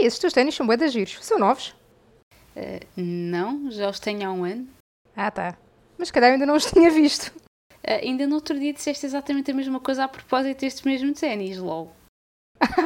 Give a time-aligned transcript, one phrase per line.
[0.00, 1.18] Ei, esses teus ténis são bué giros.
[1.20, 1.76] São novos?
[2.56, 4.66] Uh, não, já os tenho há um ano.
[5.14, 5.58] Ah, tá.
[5.98, 7.28] Mas se calhar ainda não os tinha visto.
[7.86, 11.58] Uh, ainda no outro dia disseste exatamente a mesma coisa a propósito destes mesmos ténis,
[11.58, 11.94] lol.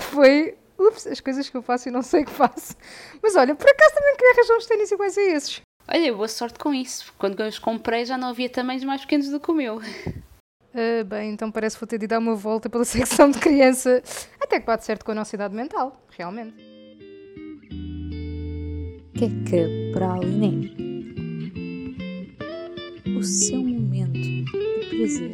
[0.03, 0.59] Foi.
[0.77, 2.77] Ups, as coisas que eu faço e não sei o que faço.
[3.23, 5.61] Mas olha, por acaso também queria arranjar uns ténis iguais a esses.
[5.87, 7.15] Olha, boa sorte com isso.
[7.17, 9.77] Quando eu os comprei já não havia tamanhos mais pequenos do que o meu.
[9.77, 14.03] Uh, bem, então parece que vou ter de dar uma volta pela secção de criança.
[14.41, 16.74] Até que bate certo com a nossa idade mental, realmente.
[19.17, 20.75] Que é Praliné?
[23.17, 24.45] O seu momento de
[24.91, 25.31] prazer.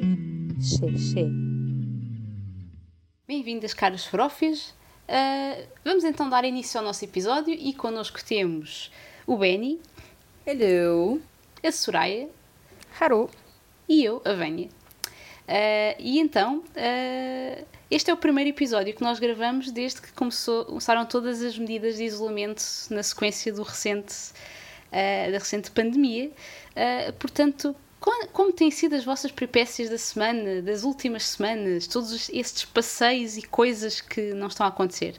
[0.60, 1.24] Xé,
[3.26, 4.74] Bem-vindas, caros frófias.
[5.08, 8.92] Uh, vamos então dar início ao nosso episódio e connosco temos
[9.26, 9.80] o Benny.
[10.46, 11.18] Hello.
[11.64, 12.28] A Soraya.
[13.00, 13.30] Hello.
[13.88, 14.68] E eu, a Vânia.
[15.48, 20.64] Uh, e então, uh, este é o primeiro episódio que nós gravamos desde que começou,
[20.64, 24.14] começaram todas as medidas de isolamento na sequência do recente,
[24.88, 26.30] uh, da recente pandemia.
[27.18, 32.64] portanto, como, como, têm sido as vossas peripécias da semana, das últimas semanas, todos estes
[32.64, 35.16] passeios e coisas que não estão a acontecer?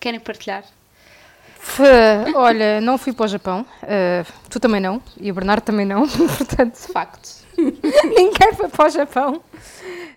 [0.00, 0.64] Querem partilhar?
[2.34, 3.66] Olha, não fui para o Japão,
[4.48, 6.76] tu também não, e o Bernardo também não, portanto.
[6.76, 7.46] Facto.
[7.58, 9.42] Ninguém foi para o Japão.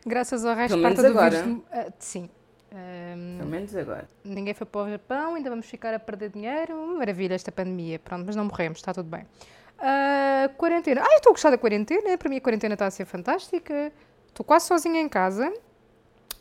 [0.05, 1.43] Graças ao resto Pelo menos agora.
[1.43, 2.29] Vírus, uh, sim.
[2.73, 4.07] Um, Pelo menos agora.
[4.23, 6.97] Ninguém foi para o Japão, ainda vamos ficar a perder dinheiro.
[6.97, 7.99] Maravilha esta pandemia.
[7.99, 9.25] Pronto, mas não morremos, está tudo bem.
[9.77, 11.01] Uh, quarentena.
[11.01, 12.17] Ah, eu estou a gostar da quarentena.
[12.17, 13.91] Para mim a quarentena está a ser fantástica.
[14.27, 15.51] Estou quase sozinha em casa.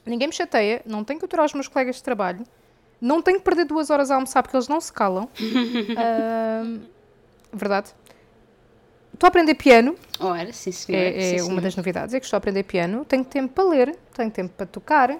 [0.07, 0.83] Ninguém me chateia.
[0.87, 2.45] Não tenho que aturar os meus colegas de trabalho.
[3.01, 5.25] Não tenho que perder duas horas a almoçar porque eles não se calam.
[5.41, 6.81] uh,
[7.53, 7.93] verdade.
[9.21, 9.97] Estou a aprender piano.
[10.19, 11.05] Ora, sim, senhora.
[11.05, 13.05] É, é uma das novidades, é que estou a aprender piano.
[13.05, 15.15] Tenho tempo para ler, tenho tempo para tocar,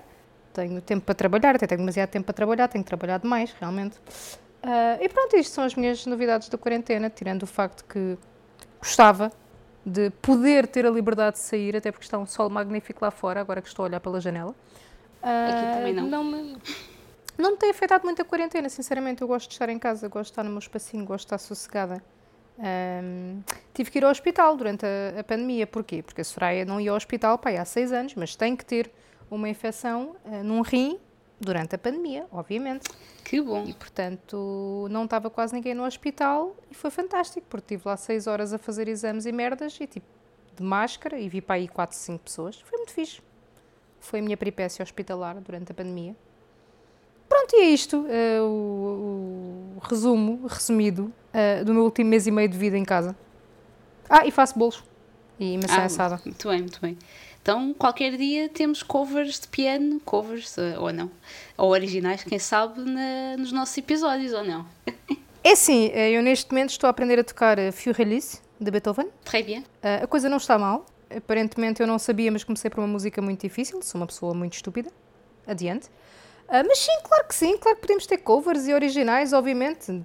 [0.55, 3.99] tenho tempo para trabalhar, até tenho demasiado tempo para trabalhar, tenho que trabalhar demais, realmente.
[3.99, 8.17] Uh, e pronto, isto são as minhas novidades da quarentena, tirando o facto que
[8.79, 9.31] gostava
[9.85, 13.39] de poder ter a liberdade de sair, até porque está um sol magnífico lá fora,
[13.39, 14.53] agora que estou a olhar pela janela.
[15.23, 16.07] Uh, Aqui também não.
[16.07, 16.57] Não me,
[17.37, 19.21] não me tem afetado muito a quarentena, sinceramente.
[19.21, 21.39] Eu gosto de estar em casa, gosto de estar no meu espacinho, gosto de estar
[21.39, 22.03] sossegada.
[22.61, 25.67] Um, tive que ir ao hospital durante a, a, pandemia.
[25.67, 26.03] Porquê?
[26.03, 28.91] Porque a Soraya não ia ao hospital pai, há seis anos, mas tem que ter
[29.31, 30.99] uma infecção uh, num rim
[31.41, 32.91] durante a pandemia, obviamente.
[33.25, 33.65] Que bom.
[33.67, 38.27] E, portanto, não estava quase ninguém no hospital e foi fantástico, porque estive lá seis
[38.27, 40.07] horas a fazer exames e merdas e, tipo,
[40.55, 42.61] de máscara e vi para aí quatro, cinco pessoas.
[42.61, 43.23] Foi muito fixe.
[44.01, 46.15] Foi a minha peripécia hospitalar durante a pandemia.
[47.41, 52.31] Pronto, e é isto, uh, o, o, resumo, resumido, uh, do meu último mês e
[52.31, 53.17] meio de vida em casa.
[54.09, 54.83] Ah, e faço bolos
[55.39, 56.21] e maçã ah, assada.
[56.23, 56.99] Muito bem, muito bem.
[57.41, 61.11] Então, qualquer dia temos covers de piano, covers uh, ou não,
[61.57, 64.67] ou originais, quem sabe, na, nos nossos episódios, ou não.
[65.43, 69.09] é sim, eu neste momento estou a aprender a tocar Fürrelice, de Beethoven.
[69.25, 69.65] Très bien.
[69.83, 70.85] a coisa não está mal.
[71.09, 74.53] Aparentemente eu não sabia, mas comecei por uma música muito difícil, sou uma pessoa muito
[74.53, 74.93] estúpida.
[75.47, 75.89] Adiante.
[76.51, 80.05] Uh, mas sim, claro que sim, claro que podemos ter covers e originais, obviamente.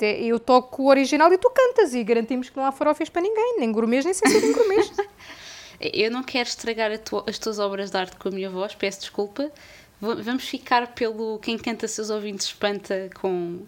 [0.00, 3.56] Eu toco o original e tu cantas e garantimos que não há farofas para ninguém,
[3.58, 4.92] nem gourmets, nem sem ser gourmets.
[5.80, 9.00] Eu não quero estragar tua, as tuas obras de arte com a minha voz, peço
[9.00, 9.50] desculpa.
[9.98, 13.62] Vamos ficar pelo quem canta seus ouvintes espanta com.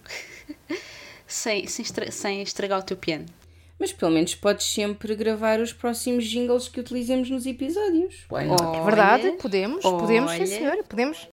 [1.26, 3.24] sem, sem, estra sem estragar o teu piano.
[3.78, 8.26] Mas pelo menos podes sempre gravar os próximos jingles que utilizemos nos episódios.
[8.28, 11.31] Olha, é verdade, podemos, podemos, sim senhora, podemos.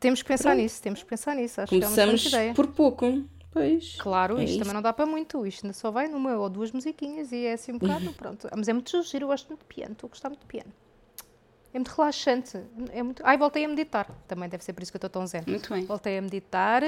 [0.00, 0.62] Temos que pensar Pronto.
[0.62, 1.60] nisso, temos que pensar nisso.
[1.60, 2.54] Acho Começamos que é uma ideia.
[2.54, 3.24] por pouco.
[3.50, 3.96] Pois.
[3.98, 5.44] Claro, é isto, também não dá para muito.
[5.46, 8.12] Isto ainda só vai numa ou duas musiquinhas e é assim um bocado.
[8.12, 8.48] pronto.
[8.56, 10.72] Mas é muito giro, eu gosto muito de piano, estou a gostar muito de piano.
[11.72, 12.58] É muito relaxante.
[12.92, 13.22] É muito...
[13.24, 14.08] Ai, voltei a meditar.
[14.26, 15.42] Também deve ser por isso que eu estou tão zen.
[15.46, 15.84] Muito bem.
[15.84, 16.82] Voltei a meditar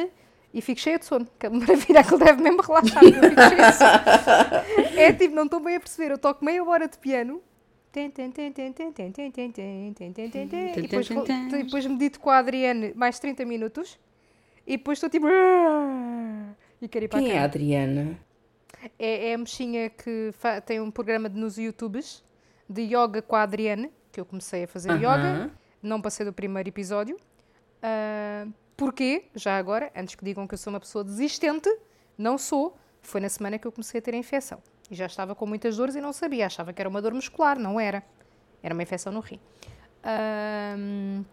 [0.54, 1.26] e fico cheia de sono.
[1.38, 3.02] Que maravilha, aquilo deve mesmo relaxar.
[3.04, 4.90] Eu fico cheia de sono.
[5.00, 6.12] É tipo, não estou bem a perceber.
[6.12, 7.42] Eu toco meia hora de piano
[11.58, 13.98] e depois, medito com a Adriane mais 30 minutos
[14.66, 15.26] e depois estou tipo.
[16.80, 18.18] E quero ir para Quem é a Adriana?
[18.98, 20.32] É, é a mexinha que
[20.64, 22.22] tem um programa nos YouTubes
[22.68, 24.98] de yoga com a Adriane, que eu comecei a fazer uh -huh.
[24.98, 25.50] yoga,
[25.82, 27.16] não passei do primeiro episódio.
[27.16, 29.24] Uh, porquê?
[29.34, 31.68] Já agora, antes que digam que eu sou uma pessoa desistente,
[32.16, 32.76] não sou.
[33.02, 34.62] Foi na semana que eu comecei a ter a infecção.
[34.90, 36.46] E já estava com muitas dores e não sabia.
[36.46, 38.02] Achava que era uma dor muscular, não era.
[38.62, 39.38] Era uma infecção no rim.
[40.04, 41.24] Um,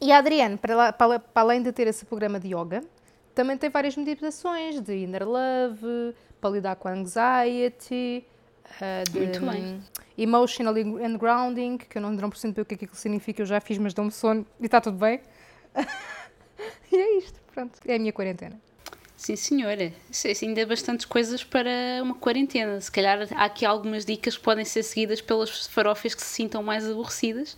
[0.00, 2.82] e a Adriane, para, para, para, além de ter esse programa de yoga,
[3.34, 8.24] também tem várias meditações de inner love, para lidar com a anxiety,
[8.66, 9.80] uh, de Muito bem.
[10.18, 13.46] emotional and grounding, que eu não, não percebo o que é que aquilo significa, eu
[13.46, 15.20] já fiz, mas dou-me sono e está tudo bem.
[16.90, 17.78] e é isto, pronto.
[17.86, 18.60] É a minha quarentena.
[19.22, 19.92] Sim, senhora.
[20.10, 21.70] Isso, isso ainda é bastantes coisas para
[22.02, 22.80] uma quarentena.
[22.80, 26.60] Se calhar há aqui algumas dicas que podem ser seguidas pelas farofas que se sintam
[26.60, 27.52] mais aborrecidas.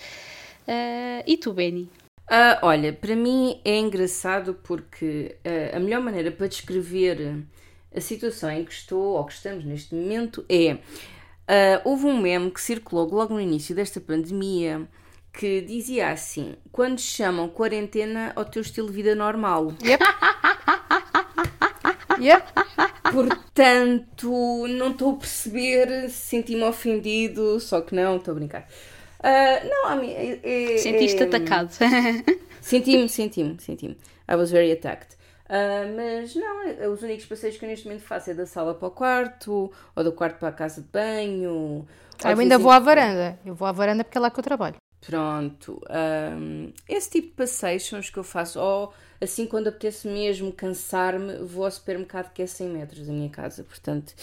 [0.69, 1.89] Uh, e tu, Benny?
[2.31, 7.43] Uh, olha, para mim é engraçado porque uh, a melhor maneira para descrever
[7.97, 10.77] a situação em que estou ou que estamos neste momento é.
[11.83, 14.87] houve um meme que circulou logo no início desta pandemia
[15.33, 19.73] que dizia assim: quando chamam quarentena ao teu estilo de vida normal.
[19.83, 20.05] Yep.
[22.21, 22.47] yep.
[23.13, 28.69] Portanto, não estou a perceber, senti-me ofendido, só que não, estou a brincar.
[29.21, 31.71] Uh, não, a mim, é, é, Sentiste é, atacado.
[32.61, 33.97] Senti-me, senti-me, senti-me.
[34.29, 35.17] I was very attacked.
[35.47, 38.89] Uh, mas não, os únicos passeios que eu neste momento faço é da sala para
[38.89, 41.87] o quarto, ou do quarto para a casa de banho.
[42.23, 43.39] Ah, eu ainda vou à varanda.
[43.45, 44.77] Eu vou à varanda porque é lá que eu trabalho.
[45.07, 45.81] Pronto.
[45.91, 48.59] Um, esse tipo de passeios são os que eu faço.
[48.59, 48.93] Ou
[49.25, 53.65] assim, quando apetece mesmo cansar-me, vou ao supermercado que é 100 metros da minha casa.
[53.65, 54.15] Portanto,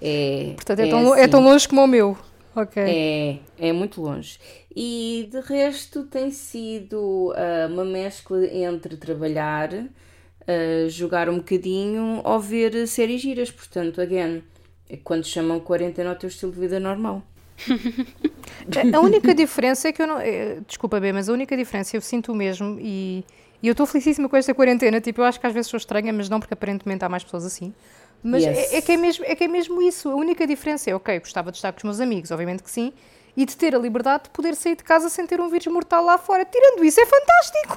[0.00, 0.52] é.
[0.54, 1.22] Portanto, é, é tão, assim.
[1.22, 2.18] é tão longe como o meu.
[2.54, 2.82] Ok.
[2.82, 4.38] É, é muito longe.
[4.74, 12.40] E de resto tem sido uh, uma mescla entre trabalhar, uh, jogar um bocadinho ou
[12.40, 13.50] ver séries giras.
[13.50, 14.42] Portanto, again,
[14.88, 17.22] é quando chamam quarentena ao teu estilo de vida normal.
[18.92, 20.20] A única diferença é que eu não.
[20.20, 23.24] Eh, desculpa, bem, mas a única diferença eu sinto o mesmo e,
[23.62, 25.00] e eu estou felicíssima com esta quarentena.
[25.00, 27.44] Tipo, eu acho que às vezes sou estranha, mas não porque aparentemente há mais pessoas
[27.44, 27.74] assim.
[28.22, 28.72] Mas yes.
[28.72, 30.08] é, é, que é, mesmo, é que é mesmo isso.
[30.08, 32.92] A única diferença é, ok, gostava de estar com os meus amigos, obviamente que sim,
[33.36, 36.04] e de ter a liberdade de poder sair de casa sem ter um vírus mortal
[36.04, 36.44] lá fora.
[36.44, 37.76] Tirando isso, é fantástico!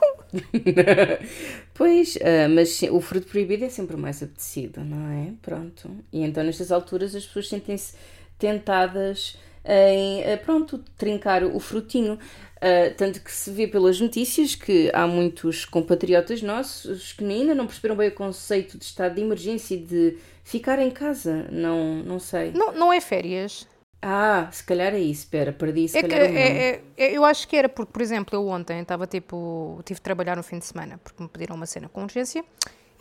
[1.74, 5.34] pois, uh, mas o fruto proibido é sempre mais apetecido, não é?
[5.42, 5.92] Pronto.
[6.12, 7.94] E então, nestas alturas, as pessoas sentem-se
[8.40, 12.18] tentadas em, uh, pronto, trincar o frutinho.
[12.58, 17.66] Uh, tanto que se vê pelas notícias que há muitos compatriotas nossos que ainda não
[17.66, 21.48] perceberam bem o conceito de estado de emergência e de ficar em casa.
[21.52, 22.52] Não, não sei.
[22.52, 23.68] Não, não é férias.
[24.00, 27.24] Ah, se calhar é isso, espera, perdi se é calhar que, é, é, é, Eu
[27.24, 30.58] acho que era porque, por exemplo, eu ontem estava tipo, tive de trabalhar no fim
[30.58, 32.44] de semana porque me pediram uma cena com urgência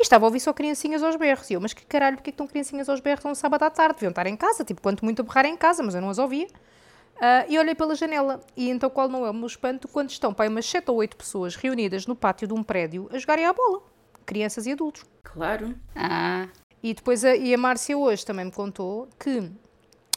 [0.00, 1.50] e estava a ouvir só criancinhas aos berros.
[1.50, 3.70] E eu, mas que caralho, porque é que estão criancinhas aos berros um sábado à
[3.70, 3.96] tarde?
[3.96, 6.18] Deviam estar em casa, tipo, quanto muito a berrar em casa, mas eu não as
[6.18, 6.46] ouvia.
[6.46, 8.40] Uh, e olhei pela janela.
[8.56, 11.14] E então qual não é o meu espanto quando estão pai, umas 7 ou 8
[11.18, 13.82] pessoas reunidas no pátio de um prédio a jogarem à bola.
[14.24, 15.04] Crianças e adultos.
[15.22, 15.74] Claro.
[15.94, 16.48] Ah.
[16.82, 19.52] E depois a, e a Márcia hoje também me contou que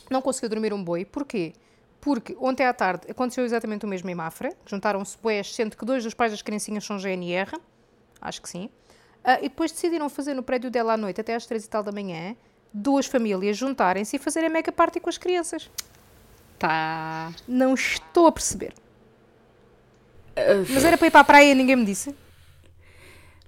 [0.09, 1.03] não conseguiu dormir um boi.
[1.03, 1.51] Porquê?
[2.00, 4.56] Porque ontem à tarde aconteceu exatamente o mesmo em Mafra.
[4.65, 7.51] Juntaram-se boés, sendo que dois dos pais das criancinhas são GNR.
[8.21, 8.69] Acho que sim.
[9.23, 11.81] Uh, e depois decidiram fazer no prédio dela à noite, até às 3 e tal
[11.81, 12.35] da manhã,
[12.73, 15.69] duas famílias juntarem-se e fazerem mega party com as crianças.
[16.59, 17.31] Tá.
[17.47, 18.73] Não estou a perceber.
[20.37, 22.13] Uh, Mas era para ir para a praia e ninguém me disse?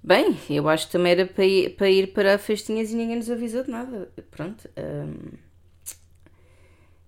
[0.02, 3.30] Bem, eu acho que também era para ir para, ir para festinhas e ninguém nos
[3.30, 4.12] avisou de nada.
[4.30, 4.70] Pronto.
[4.78, 5.32] Um,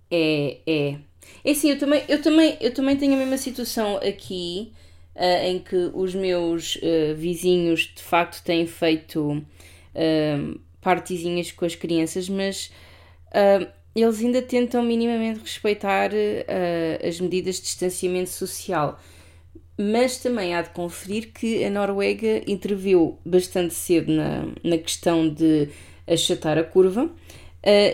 [0.09, 0.99] é, é.
[1.43, 4.73] É assim, eu também, eu, também, eu também tenho a mesma situação aqui,
[5.17, 11.75] uh, em que os meus uh, vizinhos de facto têm feito uh, partezinhas com as
[11.75, 12.71] crianças, mas
[13.93, 16.11] eles ainda tentam minimamente respeitar
[17.05, 18.97] as medidas de distanciamento social.
[19.77, 25.69] Mas também há de conferir que a Noruega interviu bastante cedo na, na questão de
[26.07, 27.11] achatar a curva uh,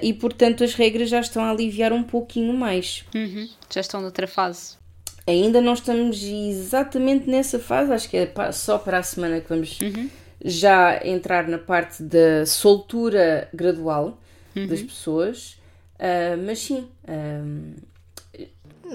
[0.01, 3.03] e, portanto, as regras já estão a aliviar um pouquinho mais.
[3.15, 3.49] Uhum.
[3.69, 4.77] Já estão noutra fase.
[5.25, 9.79] Ainda não estamos exatamente nessa fase, acho que é só para a semana que vamos
[9.79, 10.09] uhum.
[10.43, 14.19] já entrar na parte da soltura gradual
[14.55, 14.67] uhum.
[14.67, 15.57] das pessoas.
[15.95, 16.89] Uh, mas sim.
[17.07, 17.75] Uh...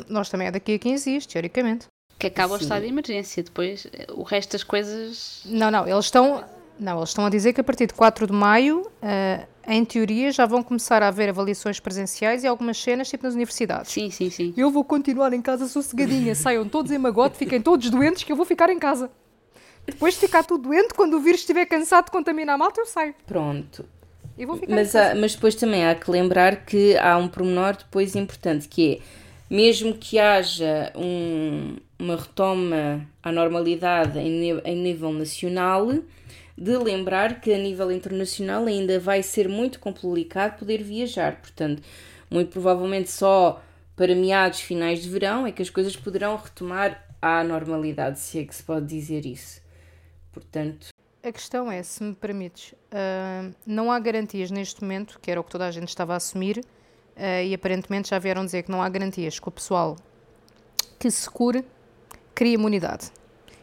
[0.09, 1.87] Nós também é daqui a 15 dias, teoricamente.
[2.19, 2.61] Que acaba sim.
[2.61, 3.43] o estado de emergência.
[3.43, 5.43] Depois, o resto das coisas.
[5.47, 6.45] Não, não, eles estão.
[6.79, 10.31] Não, eles estão a dizer que a partir de 4 de maio, uh, em teoria,
[10.31, 13.91] já vão começar a haver avaliações presenciais e algumas cenas, tipo nas universidades.
[13.91, 14.55] Sim, sim, sim.
[14.57, 18.37] Eu vou continuar em casa sossegadinha, saiam todos em magote, fiquem todos doentes, que eu
[18.37, 19.11] vou ficar em casa.
[19.85, 22.87] Depois de ficar tudo doente, quando o vírus estiver cansado de contaminar a malta, eu
[22.87, 23.15] saio.
[23.27, 23.85] Pronto
[24.69, 28.95] mas, há, mas depois também há que lembrar que há um pormenor depois importante que
[28.95, 28.99] é
[29.51, 35.89] mesmo que haja um, uma retoma à normalidade em, em nível nacional,
[36.59, 41.41] de lembrar que a nível internacional ainda vai ser muito complicado poder viajar.
[41.41, 41.83] Portanto,
[42.29, 43.63] muito provavelmente só
[43.95, 48.45] para meados finais de verão é que as coisas poderão retomar à normalidade, se é
[48.45, 49.61] que se pode dizer isso.
[50.33, 50.89] Portanto,
[51.23, 55.45] a questão é, se me permites, uh, não há garantias neste momento, que era o
[55.45, 58.83] que toda a gente estava a assumir, uh, e aparentemente já vieram dizer que não
[58.83, 59.97] há garantias que o pessoal
[60.99, 61.65] que se cure
[62.35, 63.11] cria imunidade.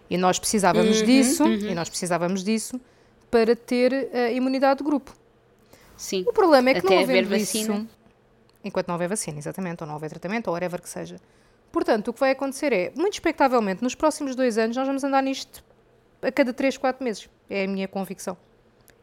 [0.09, 1.53] E nós precisávamos uhum, disso, uhum.
[1.53, 2.79] e nós precisávamos disso
[3.31, 5.13] para ter a imunidade de grupo.
[5.97, 6.23] Sim.
[6.27, 7.75] O problema é que Até não havendo vacina.
[7.75, 7.87] isso,
[8.63, 11.17] enquanto não houver vacina, exatamente, ou não houver tratamento, ou whatever que seja.
[11.71, 15.21] Portanto, o que vai acontecer é, muito expectavelmente, nos próximos dois anos, nós vamos andar
[15.21, 15.63] nisto
[16.21, 17.29] a cada 3, 4 meses.
[17.49, 18.37] É a minha convicção.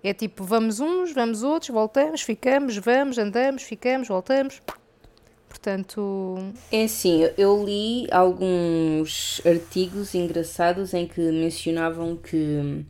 [0.03, 4.61] É tipo, vamos uns, vamos outros, voltamos, ficamos, vamos, andamos, ficamos, voltamos.
[5.63, 12.85] Portanto, É assim, eu li alguns artigos engraçados em que mencionavam que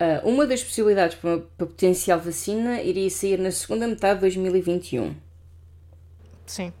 [0.00, 4.20] ah, uma das possibilidades para uma para potencial vacina iria sair na segunda metade de
[4.22, 5.14] 2021.
[6.46, 6.72] sim.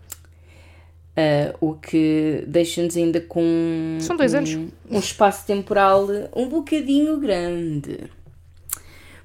[1.16, 4.50] Ah, o que deixa-nos ainda com São dois um, anos.
[4.90, 8.10] um espaço temporal um bocadinho grande.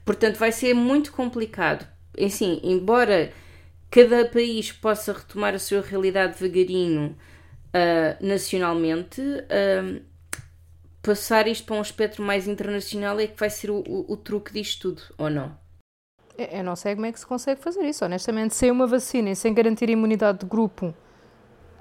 [0.05, 1.87] Portanto, vai ser muito complicado.
[2.19, 3.31] Assim, embora
[3.91, 7.17] cada país possa retomar a sua realidade devagarinho
[7.73, 10.01] ah, nacionalmente, ah,
[11.01, 14.53] passar isto para um espectro mais internacional é que vai ser o, o- o truque
[14.53, 15.57] disto tudo, ou não?
[16.35, 18.03] Eu eu não sei como é que se consegue fazer isso.
[18.03, 20.91] Honestamente, sem uma vacina e sem garantir a imunidade de grupo,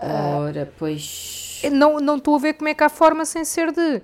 [0.00, 1.72] Ora, pois.
[1.72, 4.02] não não estou a ver como é que há forma sem ser de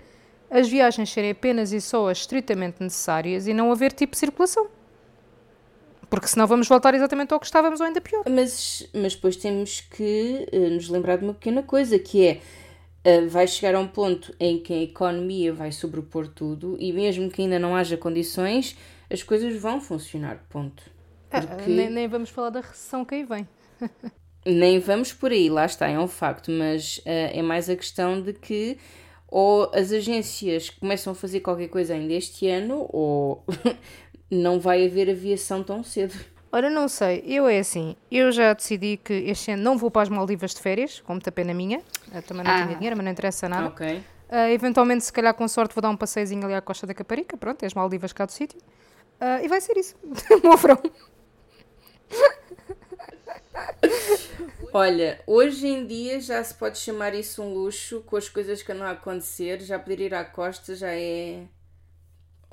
[0.50, 4.68] as viagens serem apenas e só as estritamente necessárias e não haver tipo de circulação.
[6.14, 8.24] Porque senão vamos voltar exatamente ao que estávamos ou ainda pior.
[8.30, 12.40] Mas, mas depois temos que eh, nos lembrar de uma pequena coisa, que é
[13.02, 17.28] eh, vai chegar a um ponto em que a economia vai sobrepor tudo e mesmo
[17.28, 18.76] que ainda não haja condições,
[19.10, 20.82] as coisas vão funcionar, ponto.
[21.30, 23.48] Ah, Porque nem, nem vamos falar da recessão que aí vem.
[24.46, 28.22] nem vamos por aí, lá está, é um facto, mas eh, é mais a questão
[28.22, 28.78] de que
[29.28, 33.44] ou as agências começam a fazer qualquer coisa ainda este ano ou
[34.34, 36.14] não vai haver aviação tão cedo.
[36.52, 40.02] Ora, não sei, eu é assim, eu já decidi que este ano não vou para
[40.02, 41.82] as Maldivas de férias, com muita pena minha,
[42.14, 42.62] Eu também não Ah.
[42.62, 43.74] tinha dinheiro, mas não interessa nada.
[44.28, 47.36] Ah, eventualmente, se calhar com sorte, vou dar um passeiozinho ali à Costa da Caparica,
[47.36, 48.60] pronto, é as Maldivas cá do sítio.
[49.20, 49.96] Ah, e vai ser isso,
[50.44, 50.78] o meu verão.
[54.72, 58.72] Olha, hoje em dia já se pode chamar isso um luxo com as coisas que
[58.72, 59.60] andam a acontecer.
[59.60, 61.44] Já poder ir à costa já é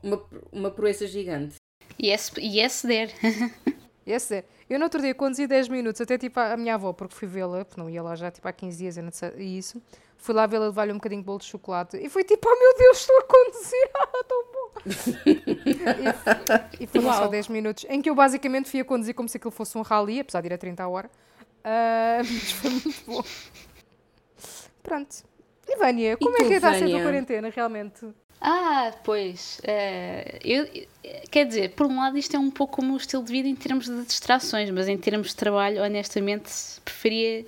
[0.04, 1.56] uma, uma proeza gigante.
[2.02, 3.12] Yes, yes there.
[4.06, 4.44] Esse é.
[4.72, 7.66] Eu no outro dia conduzi 10 minutos até tipo à minha avó, porque fui vê-la,
[7.66, 9.82] porque não ia lá já tipo há 15 dias eu não sei- e isso.
[10.18, 12.78] Fui lá vê-la levar-lhe um bocadinho de bolo de chocolate e foi tipo, oh meu
[12.78, 14.72] Deus, estou a conduzir, ah, tão bom.
[16.80, 17.30] e, e foram só Uau.
[17.30, 20.22] 10 minutos em que eu basicamente fui a conduzir como se aquilo fosse um rally,
[20.22, 21.12] apesar de ir a 30 a hora.
[21.66, 23.24] Ah, mas foi muito bom.
[24.82, 25.24] Pronto.
[25.68, 28.08] E Vânia, como é tu, que está a ser a quarentena realmente?
[28.42, 29.62] Ah, pois.
[29.64, 30.68] eh, eu,
[31.30, 33.86] quer dizer, por um lado, isto é um pouco o estilo de vida em termos
[33.86, 36.50] de distrações, mas em termos de trabalho, honestamente,
[36.84, 37.46] preferia,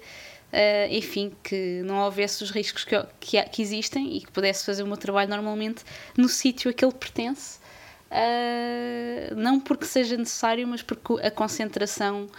[0.52, 4.84] eh, enfim, que não houvesse os riscos que, que, que existem e que pudesse fazer
[4.84, 5.84] o meu trabalho normalmente
[6.16, 7.60] no sítio a que ele pertence.
[8.12, 12.30] Eh, não porque seja necessário, mas porque a concentração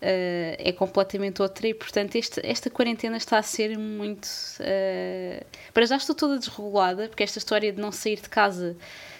[0.00, 4.28] é completamente outra e portanto este- esta quarentena está a ser muito
[4.60, 5.42] eh,
[5.74, 8.76] para já estou toda desregulada porque esta história de não sair de casa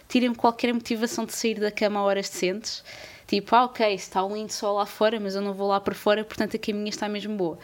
[0.09, 2.85] tira-me qualquer motivação de sair da cama a horas decentes
[3.27, 5.95] tipo, ah ok, está um lindo sol lá fora mas eu não vou lá para
[5.95, 7.59] fora, portanto a caminha está mesmo boa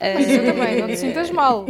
[0.00, 1.66] Mas eu também, não te sintas mal.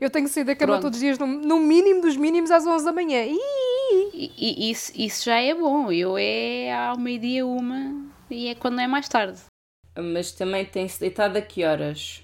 [0.00, 0.82] Eu tenho que sair da cama Pronto.
[0.82, 3.24] todos os dias, no, no mínimo dos mínimos, às 11 da manhã.
[3.26, 7.94] E, e isso, isso já é bom eu é ao meio-dia uma
[8.30, 9.38] e é quando não é mais tarde
[10.00, 12.22] Mas também tem-se deitado a que horas?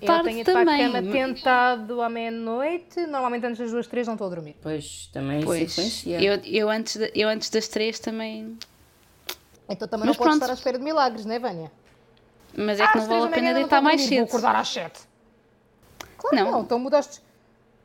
[0.00, 3.00] Eu Tarde tenho ido para a também, cama tentado à meia-noite.
[3.06, 4.56] Normalmente antes das duas, três não estou a dormir.
[4.62, 6.20] Pois, também pois, influencia.
[6.22, 8.56] eu, eu, antes de- eu antes das três também
[9.68, 10.42] Então também Mas não podes pronto.
[10.42, 11.72] estar à espera de milagres, não é, Vânia?
[12.56, 14.56] mas é que não vale a pena não deitar estou a mais cedo Vou acordar
[14.56, 15.00] às sete.
[16.18, 16.44] Claro Não.
[16.46, 16.60] que não.
[16.62, 17.20] Então mudaste,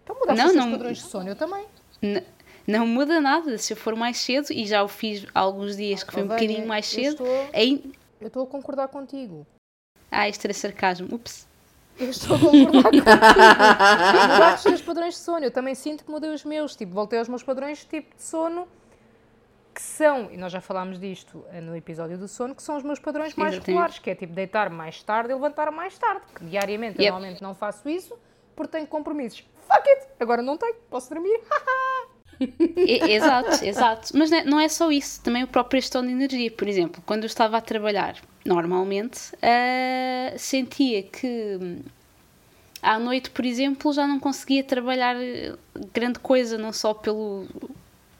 [0.03, 1.29] então mudaste Não, os não- padrões de sono.
[1.29, 1.65] Eu também.
[2.01, 2.23] N-
[2.67, 6.13] não muda nada se eu for mais cedo e já o fiz alguns dias que
[6.13, 7.23] foi um bocadinho mais cedo.
[7.23, 7.91] estou- Aí...
[8.21, 9.45] Eu estou a concordar contigo.
[10.11, 11.13] Ah, isto era sarcasmo.
[11.13, 11.47] Ups.
[11.99, 13.05] Eu estou a concordar contigo.
[14.55, 15.43] Os teus padrões de sono.
[15.45, 16.75] Eu também sinto que mudei os meus.
[16.75, 18.67] Tipo, voltei aos meus padrões tipo de sono
[19.73, 22.83] que são, e nós já falámos disto eh, no episódio do sono, que são os
[22.83, 23.67] meus padrões mais Exatamente.
[23.67, 26.21] regulares, que é tipo deitar mais tarde e levantar mais tarde.
[26.35, 27.11] Que diariamente eu Yep.
[27.13, 28.19] normalmente não faço isso
[28.53, 29.45] porque tenho compromissos.
[29.65, 30.07] Fuck it!
[30.19, 31.39] Agora não tenho, posso dormir.
[32.75, 34.17] Exato, exato.
[34.17, 36.51] Mas não é, é só isso, também o próprio gestão de energia.
[36.51, 41.59] Por exemplo, quando eu estava a trabalhar normalmente, ah, sentia que
[42.81, 45.15] à noite, por exemplo, já não conseguia trabalhar
[45.93, 47.45] grande coisa, não só pelo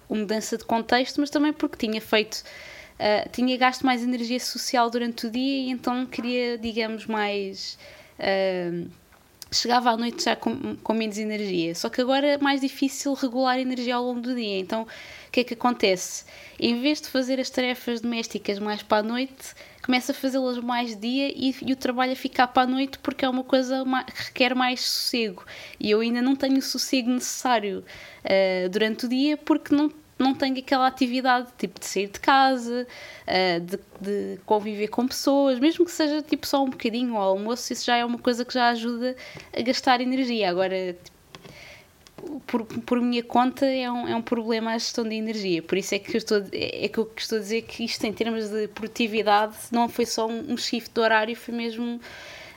[0.09, 2.43] mudança de contexto, mas também porque tinha feito,
[2.99, 7.77] ah, tinha gasto mais energia social durante o dia e então queria, digamos, mais.
[8.19, 9.00] ah,
[9.51, 11.75] chegava à noite já com, com menos energia.
[11.75, 14.60] Só que agora é mais difícil regular a energia ao longo do dia.
[14.60, 16.25] Então, o que é que acontece?
[16.60, 19.53] Em vez de fazer as tarefas domésticas mais para a noite,
[19.84, 23.25] começa a fazê-las mais dia e, e, o trabalho a ficar para a noite porque
[23.25, 23.84] é uma coisa
[24.15, 25.46] que requer mais sossego.
[25.79, 27.84] E eu ainda não tenho o sossego necessário
[28.24, 32.87] uh, durante o dia porque não não tenho aquela atividade tipo de sair de casa,
[33.27, 37.71] uh, de, de, conviver com pessoas, mesmo que seja tipo só um bocadinho ao almoço,
[37.73, 39.15] isso já é uma coisa que já ajuda
[39.55, 40.49] a gastar energia.
[40.49, 41.21] Agora, tipo,
[42.45, 45.61] por, por minha conta, é um, é um problema a gestão de energia.
[45.61, 48.13] Por isso é que eu estou, é, que eu estou a dizer que isto, em
[48.13, 51.99] termos de produtividade, não foi só um, um shift de horário, foi mesmo.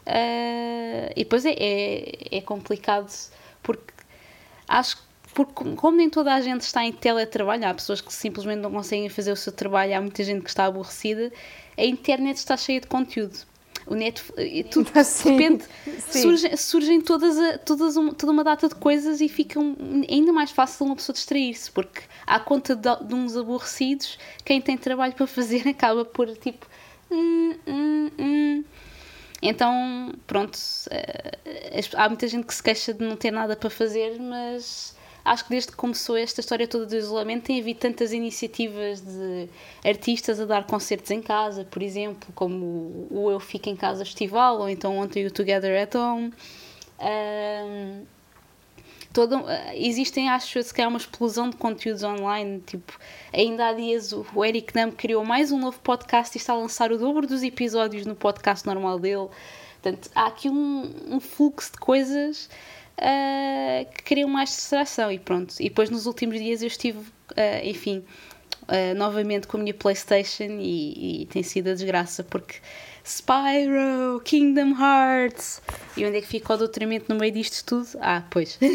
[0.07, 3.11] Uh, e depois é, é, é complicado
[3.63, 3.95] porque
[4.69, 5.03] acho que
[5.35, 9.09] porque como nem toda a gente está em teletrabalho, há pessoas que simplesmente não conseguem
[9.09, 11.33] fazer o seu trabalho, há muita gente que está aborrecida,
[11.77, 13.37] a internet está cheia de conteúdo.
[13.87, 14.23] O net,
[14.71, 15.65] tudo, sim, de repente
[16.09, 19.61] surgem, surgem todas, a, todas uma, toda uma data de coisas e fica
[20.09, 24.79] ainda mais fácil uma pessoa distrair-se, porque à conta de, de, uns aborrecidos, quem tem
[24.79, 26.67] trabalho para fazer acaba por tipo.
[27.11, 28.65] Hum, hum, hum.
[29.43, 34.19] Então, pronto, uh, há muita gente que se queixa de não ter nada para fazer,
[34.19, 34.94] mas
[35.25, 39.49] acho que desde que começou esta história toda do isolamento tem havido tantas iniciativas de
[39.85, 44.61] artistas a dar concertos em casa, por exemplo, como o Eu Fico em Casa Festival,
[44.61, 46.33] ou então ontem o Together at Home.
[47.01, 48.05] Um,
[49.15, 52.61] todo, existem, acho que é uma explosão de conteúdos online.
[52.67, 52.93] Tipo,
[53.33, 56.93] ainda há dias o Eric Nam criou mais um novo podcast e está a lançar
[56.93, 59.29] o dobro dos episódios no podcast normal dele.
[59.81, 62.49] Portanto, há aqui um, um fluxo de coisas
[62.99, 65.55] uh, que queriam mais distração e pronto.
[65.61, 67.05] E depois nos últimos dias eu estive, uh,
[67.63, 68.05] enfim,
[68.63, 72.57] uh, novamente com a minha Playstation e, e, tem sido a desgraça porque
[73.05, 75.61] Spyro, Kingdom Hearts
[75.97, 77.89] e onde é que fica o doutoramento no meio disto tudo?
[78.01, 78.59] Ah, pois.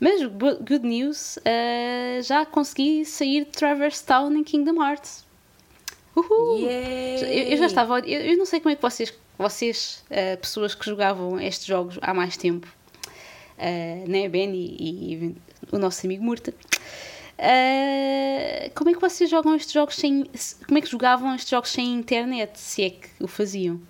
[0.00, 5.24] Mas good news, uh, já consegui sair de Traverse Town em Kingdom Hearts.
[6.16, 6.68] Uhul!
[6.68, 8.00] Eu, eu, já estava.
[8.00, 11.98] Eu, eu, não sei como é que vocês vocês, uh, pessoas que jogavam estes jogos
[12.00, 12.66] há mais tempo,
[13.58, 15.36] uh, né, Ben e, e
[15.70, 20.24] o nosso amigo Murta, uh, como é que vocês jogam estes jogos sem.
[20.66, 23.80] Como é que jogavam estes jogos sem internet, se é que o faziam?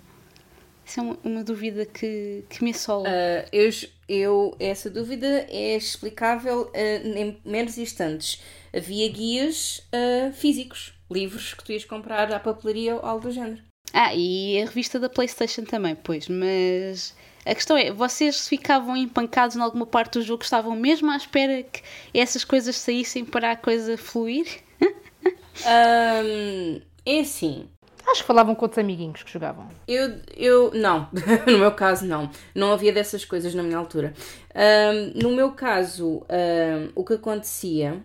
[0.85, 3.07] Isso é uma, uma dúvida que, que me assola.
[3.07, 3.69] Uh, eu,
[4.09, 8.41] eu, essa dúvida é explicável em meros instantes.
[8.75, 9.87] Havia guias
[10.33, 13.61] físicos, livros que tu ias comprar à papelaria ou algo do género.
[13.93, 19.55] Ah, e a revista da PlayStation também, pois, mas a questão é, vocês ficavam empancados
[19.55, 23.55] em alguma parte do jogo, estavam mesmo à espera que essas coisas saíssem para a
[23.55, 24.47] coisa fluir?
[24.81, 27.69] um, é assim.
[28.05, 29.69] Acho que falavam com outros amiguinhos que jogavam.
[29.87, 31.07] Eu, eu não,
[31.47, 32.29] no meu caso não.
[32.53, 34.13] Não havia dessas coisas na minha altura.
[34.55, 38.01] Um, no meu caso, um, o que acontecia,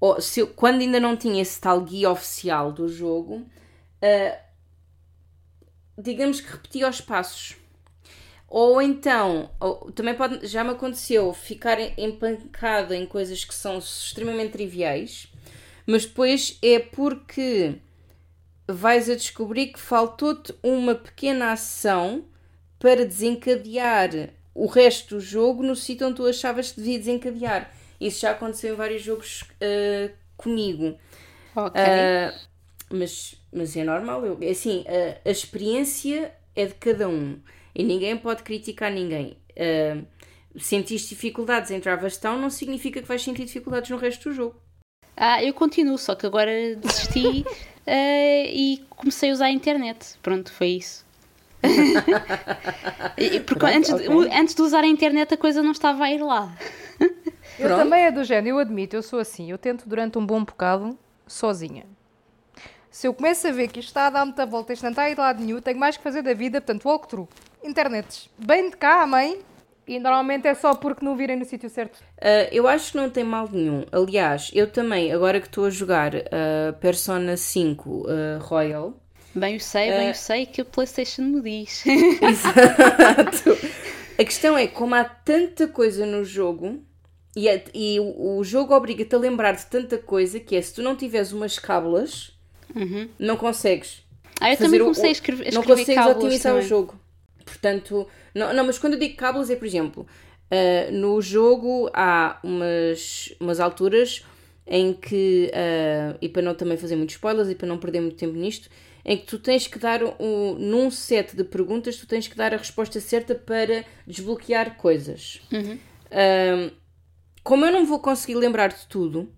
[0.00, 3.44] ou, se eu, quando ainda não tinha esse tal guia oficial do jogo,
[4.02, 4.41] uh,
[6.02, 7.56] digamos que repetia os passos.
[8.48, 14.52] Ou então, ou, também pode, já me aconteceu ficar empancada em coisas que são extremamente
[14.52, 15.28] triviais,
[15.86, 17.76] mas depois é porque
[18.68, 22.26] vais a descobrir que faltou-te uma pequena ação
[22.78, 24.10] para desencadear
[24.54, 27.72] o resto do jogo no sítio onde tu achavas que devia desencadear.
[28.00, 30.98] Isso já aconteceu em vários jogos uh, comigo.
[31.56, 31.80] Ok.
[31.80, 32.51] Uh,
[32.92, 34.24] mas mas é normal.
[34.24, 37.38] Eu, assim, a, a experiência é de cada um
[37.74, 39.36] e ninguém pode criticar ninguém.
[39.52, 40.06] Uh,
[40.58, 44.56] sentiste dificuldades em Travastão não significa que vais sentir dificuldades no resto do jogo.
[45.14, 47.44] Ah, eu continuo, só que agora desisti uh,
[48.48, 50.16] e comecei a usar a internet.
[50.22, 51.04] Pronto, foi isso.
[53.46, 54.08] Porque Pronto, antes, okay.
[54.08, 56.56] de, antes de usar a internet a coisa não estava a ir lá.
[57.58, 57.82] Eu Pronto.
[57.82, 59.50] também é do género, eu admito, eu sou assim.
[59.50, 61.84] Eu tento durante um bom bocado, sozinha.
[62.92, 65.04] Se eu começo a ver que isto está a dar muita volta, isto não está
[65.04, 67.26] a ir de lado nenhum, tenho mais que fazer da vida, portanto, walkthrough.
[67.64, 68.28] Internets.
[68.36, 69.40] Bem de cá, mãe.
[69.88, 71.96] E normalmente é só porque não virem no sítio certo.
[71.96, 73.86] Uh, eu acho que não tem mal nenhum.
[73.90, 78.04] Aliás, eu também, agora que estou a jogar uh, Persona 5 uh,
[78.40, 78.94] Royal.
[79.34, 81.84] Bem, eu sei, bem, eu sei que a PlayStation me diz.
[81.88, 83.58] Exato.
[84.20, 86.78] A questão é, como há tanta coisa no jogo,
[87.34, 90.74] e, é, e o, o jogo obriga-te a lembrar de tanta coisa, que é se
[90.74, 92.32] tu não tiveres umas cábulas
[92.74, 93.08] Uhum.
[93.18, 94.02] Não consegues.
[94.40, 97.00] Ah, eu também comecei a escrever, a escrever Não consegues otimizar o jogo.
[97.44, 100.06] Portanto, não, não, mas quando eu digo cábulas é, por exemplo,
[100.50, 104.24] uh, no jogo há umas, umas alturas
[104.66, 108.16] em que, uh, e para não também fazer muitos spoilers e para não perder muito
[108.16, 108.68] tempo nisto,
[109.04, 112.54] em que tu tens que dar, um, num set de perguntas, tu tens que dar
[112.54, 115.40] a resposta certa para desbloquear coisas.
[115.52, 115.74] Uhum.
[115.74, 116.72] Uh,
[117.42, 119.28] como eu não vou conseguir lembrar de tudo,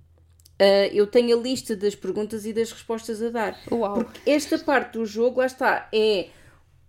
[0.60, 3.60] Uh, eu tenho a lista das perguntas e das respostas a dar.
[3.70, 4.04] Uau.
[4.04, 6.28] Porque esta parte do jogo, lá está, é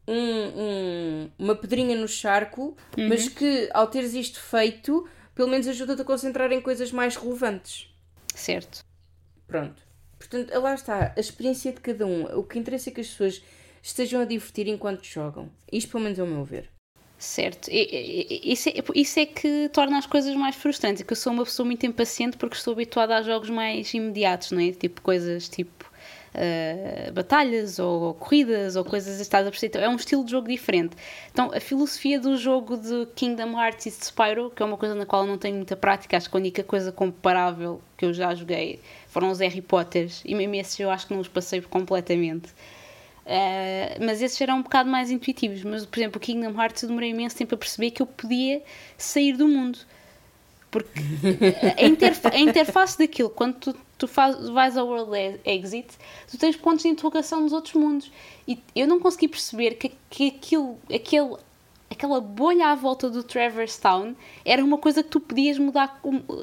[0.07, 3.09] um, um, uma pedrinha no charco, uhum.
[3.09, 7.89] mas que ao teres isto feito, pelo menos ajuda-te a concentrar em coisas mais relevantes.
[8.35, 8.83] Certo.
[9.47, 9.81] Pronto.
[10.17, 12.23] Portanto, lá está, a experiência de cada um.
[12.37, 13.41] O que interessa é que as pessoas
[13.81, 15.49] estejam a divertir enquanto jogam.
[15.71, 16.69] Isto, pelo menos, é o meu ver.
[17.25, 21.01] Certo, isso é, isso é que torna as coisas mais frustrantes.
[21.01, 24.51] É que eu sou uma pessoa muito impaciente porque estou habituada a jogos mais imediatos,
[24.51, 24.71] não é?
[24.71, 25.91] Tipo coisas tipo
[26.35, 29.69] uh, batalhas ou, corridas ou coisas estás a perceber.
[29.69, 30.95] Então, é um estilo de jogo diferente.
[31.31, 34.93] Então a filosofia do jogo de Kingdom Hearts e de Spyro, que é uma coisa
[34.93, 38.13] na qual eu não tenho muita prática, acho que a única coisa comparável que eu
[38.13, 41.59] já joguei foram os Harry Potters e mesmo esses eu acho que não os passei
[41.59, 42.53] completamente.
[43.25, 45.63] Uh, mas esses eram um bocado mais intuitivos.
[45.63, 48.61] Mas, por exemplo, o Kingdom Hearts eu demorei imenso tempo a perceber que eu podia
[48.97, 49.79] sair do mundo.
[50.69, 50.91] Porque
[51.77, 55.87] a, interfa a interface daquilo, quando tu, tu faz, vais ao World Exit,
[56.29, 58.11] tu tens pontos de interrogação nos outros mundos.
[58.47, 61.37] E eu não consegui perceber que, que aquilo, aquele,
[61.89, 65.99] aquela bolha à volta do Traverse Town era uma coisa que tu podias mudar,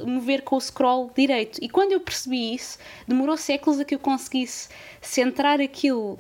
[0.07, 1.59] mover com o scroll direito.
[1.63, 4.69] E quando eu percebi isso, demorou séculos a que eu conseguisse
[5.01, 6.19] centrar aquilo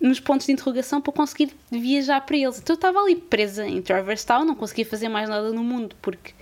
[0.00, 2.58] nos pontos de interrogação para conseguir viajar para eles.
[2.58, 5.96] Então eu estava ali presa em Traverse Town, não conseguia fazer mais nada no mundo
[6.00, 6.32] porque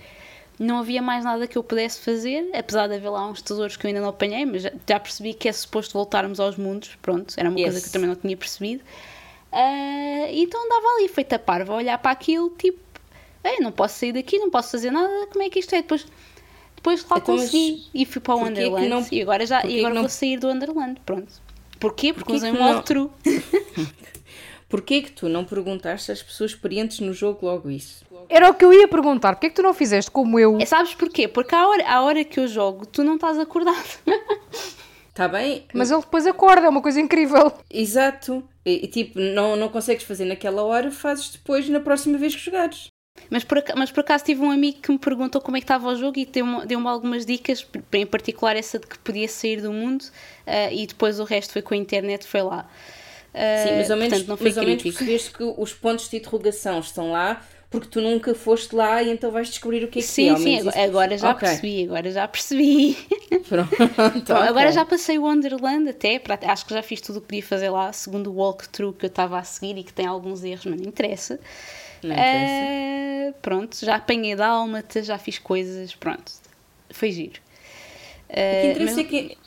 [0.59, 3.85] não havia mais nada que eu pudesse fazer, apesar de haver lá uns tesouros que
[3.85, 7.49] eu ainda não apanhei, mas já, percebi que é suposto voltarmos aos mundos, pronto, era
[7.49, 7.69] uma yes.
[7.69, 8.83] coisa que eu também não tinha percebido.
[9.51, 12.79] Uh, então andava ali, feita parva, a olhar para aquilo, tipo,
[13.47, 15.81] Ei, não posso sair daqui, não posso fazer nada, como é que isto é?
[15.81, 16.05] Depois,
[16.75, 19.93] depois lá então, consegui e fui para o Wonderland não, e agora, já, e agora
[19.93, 20.01] não...
[20.01, 21.46] vou sair do Wonderland, pronto.
[21.79, 22.13] Porquê?
[22.13, 23.11] Porque usei um outro.
[24.69, 28.05] Porquê que tu não perguntaste às pessoas experientes no jogo logo isso?
[28.27, 29.33] Era o que eu ia perguntar.
[29.35, 30.57] Porquê que tu não fizeste como eu?
[30.59, 31.27] É, sabes porquê?
[31.27, 33.87] Porque à hora, à hora que eu jogo, tu não estás acordado.
[35.07, 35.65] Está bem?
[35.73, 37.53] Mas ele depois acorda, é uma coisa incrível.
[37.71, 38.43] Exato.
[38.65, 42.89] E, tipo, não, não consegues fazer naquela hora, fazes depois na próxima vez que jogares.
[43.29, 45.87] Mas por, mas por acaso tive um amigo que me perguntou como é que estava
[45.89, 49.71] o jogo e deu-me deu algumas dicas, em particular essa de que podia sair do
[49.71, 52.69] mundo uh, e depois o resto foi com a internet, foi lá.
[53.33, 56.09] Uh, Sim, mas ao menos, portanto, não foi mas ao menos percebeste que os pontos
[56.09, 59.99] de interrogação estão lá porque tu nunca foste lá e então vais descobrir o que
[59.99, 60.35] é que sim, é.
[60.37, 61.49] Sim, sim, agora já okay.
[61.49, 62.97] percebi, agora já percebi.
[63.47, 63.75] Pronto.
[64.15, 64.49] Então, okay.
[64.49, 67.69] Agora já passei o Wonderland até, acho que já fiz tudo o que podia fazer
[67.69, 70.79] lá, segundo o walkthrough que eu estava a seguir e que tem alguns erros, mas
[70.79, 71.39] não interessa.
[72.03, 76.31] Não Uh, pronto, já apanhei dálmata, já fiz coisas, pronto.
[76.89, 77.39] Foi giro.
[78.29, 79.37] Uh, o que eh, interessa mas, é que.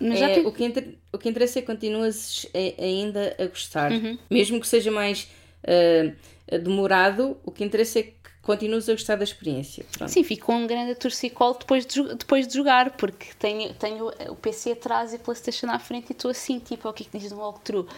[0.00, 0.46] É, tem...
[0.46, 0.88] o, que inter...
[1.12, 2.46] o que interessa é que continuas
[2.78, 3.92] ainda a gostar.
[3.92, 4.18] Uhum.
[4.30, 5.28] Mesmo que seja mais
[5.64, 9.84] uh, demorado, o que interessa é que continuas a gostar da experiência.
[9.98, 10.08] Pronto.
[10.08, 14.36] Sim, fico com um grande torcicolo depois de, depois de jogar, porque tenho, tenho o
[14.36, 17.18] PC atrás e a Playstation à frente e estou assim, tipo, o que é que
[17.18, 17.88] diz no walkthrough?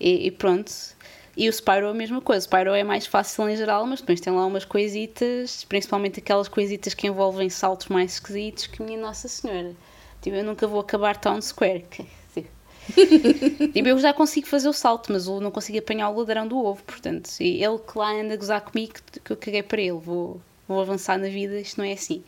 [0.00, 0.72] E, e pronto.
[1.36, 2.40] E o Spyro é a mesma coisa.
[2.40, 6.48] O Spyro é mais fácil em geral, mas depois tem lá umas coisitas, principalmente aquelas
[6.48, 9.74] coisitas que envolvem saltos mais esquisitos, que minha Nossa Senhora.
[10.22, 11.84] Tipo, eu nunca vou acabar Town Square.
[13.72, 16.58] tipo, eu já consigo fazer o salto, mas eu não consigo apanhar o ladrão do
[16.58, 18.94] ovo, portanto, e ele que lá anda a gozar comigo,
[19.24, 22.22] que eu caguei para ele, vou, vou avançar na vida, isto não é assim.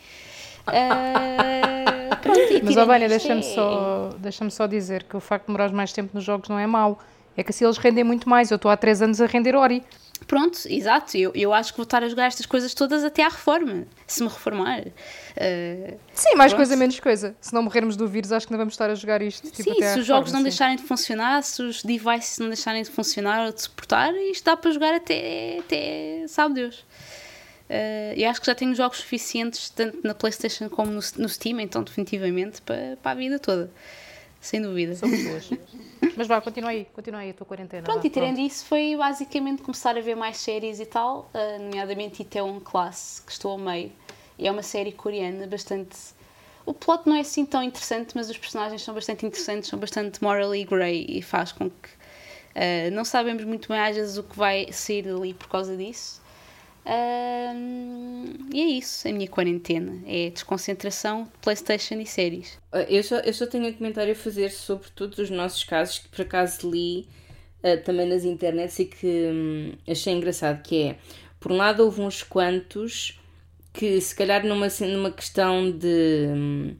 [0.66, 3.54] Uh, pronto, mas, Ovelha, deixa-me é...
[3.54, 6.66] só, deixa só dizer que o facto de demorar mais tempo nos jogos não é
[6.66, 6.98] mau
[7.37, 8.51] é que assim eles rendem muito mais.
[8.51, 9.85] Eu estou há 3 anos a render Ori.
[10.27, 11.16] Pronto, exato.
[11.16, 14.22] Eu, eu acho que vou estar a jogar estas coisas todas até à reforma, se
[14.22, 14.81] me reformar.
[14.81, 16.57] Uh, Sim, mais pronto.
[16.57, 17.37] coisa, menos coisa.
[17.40, 19.51] Se não morrermos do vírus, acho que não vamos estar a jogar isto.
[19.51, 20.44] Tipo, sim, se os jogos não sim.
[20.44, 24.57] deixarem de funcionar, se os devices não deixarem de funcionar ou de suportar, isto dá
[24.57, 26.79] para jogar até, até sabe Deus.
[27.68, 31.61] Uh, eu acho que já tenho jogos suficientes, tanto na PlayStation como no, no Steam,
[31.61, 33.70] então, definitivamente, para, para a vida toda
[34.46, 34.94] sem dúvida.
[34.94, 35.50] São pessoas.
[36.16, 37.82] Mas vá, continua aí, continua aí a tua quarentena.
[37.82, 41.62] Pronto, vá, e tirando isso, foi basicamente começar a ver mais séries e tal, uh,
[41.62, 43.92] nomeadamente Itaewon Class, que estou a meio.
[44.38, 45.96] E é uma série coreana bastante.
[46.64, 50.22] O plot não é assim tão interessante, mas os personagens são bastante interessantes, são bastante
[50.22, 54.37] morally grey e faz com que uh, não sabemos muito bem às vezes o que
[54.37, 56.20] vai sair dali por causa disso.
[58.57, 60.03] E é isso, a minha quarentena.
[60.07, 62.59] É desconcentração, Playstation e séries.
[62.72, 65.99] Ah, eu só, eu só tenho um comentário a fazer sobre todos os nossos casos,
[65.99, 67.07] que por acaso li
[67.62, 70.96] uh, também nas internets e que hum, achei engraçado, que é,
[71.38, 73.20] por um lado houve uns quantos
[73.72, 76.77] que se calhar numa, numa questão de hum,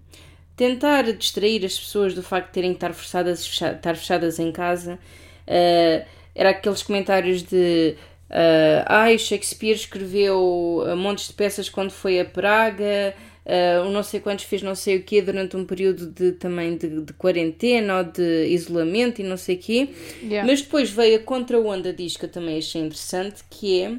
[0.57, 4.95] tentar distrair as pessoas do facto de terem que estar forçadas estar fechadas em casa
[4.95, 7.97] uh, era aqueles comentários de
[8.30, 13.14] uh, ai Shakespeare escreveu montes de peças quando foi a Praga
[13.46, 17.00] uh, não sei quantos fez não sei o quê durante um período de também de,
[17.02, 19.88] de quarentena ou de isolamento e não sei o quê
[20.22, 20.46] yeah.
[20.46, 23.98] mas depois veio a contra-onda diz que eu também achei interessante que é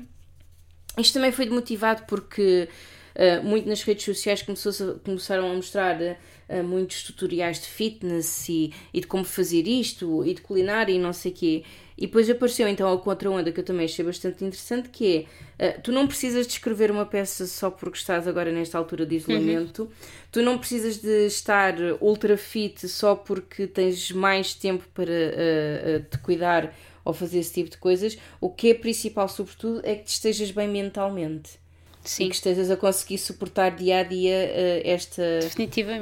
[0.99, 2.67] isto também foi motivado porque
[3.15, 6.15] uh, muito nas redes sociais começou começaram a mostrar uh,
[6.63, 11.13] muitos tutoriais de fitness e, e, de como fazer isto e de culinária e não
[11.13, 11.63] sei o quê.
[11.97, 15.81] E depois apareceu então a contra-onda que eu também achei bastante interessante, que é uh,
[15.81, 19.83] tu não precisas de escrever uma peça só porque estás agora nesta altura de isolamento,
[19.83, 19.89] uhum.
[20.31, 26.03] tu não precisas de estar ultra fit só porque tens mais tempo para uh, uh,
[26.09, 26.71] te cuidar
[27.03, 28.17] ou fazer esse tipo de coisas.
[28.39, 31.57] O que é principal, sobretudo, é que te estejas bem mentalmente.
[32.09, 32.25] Sim.
[32.25, 34.51] E que estejas a conseguir suportar dia a dia
[34.83, 35.23] esta,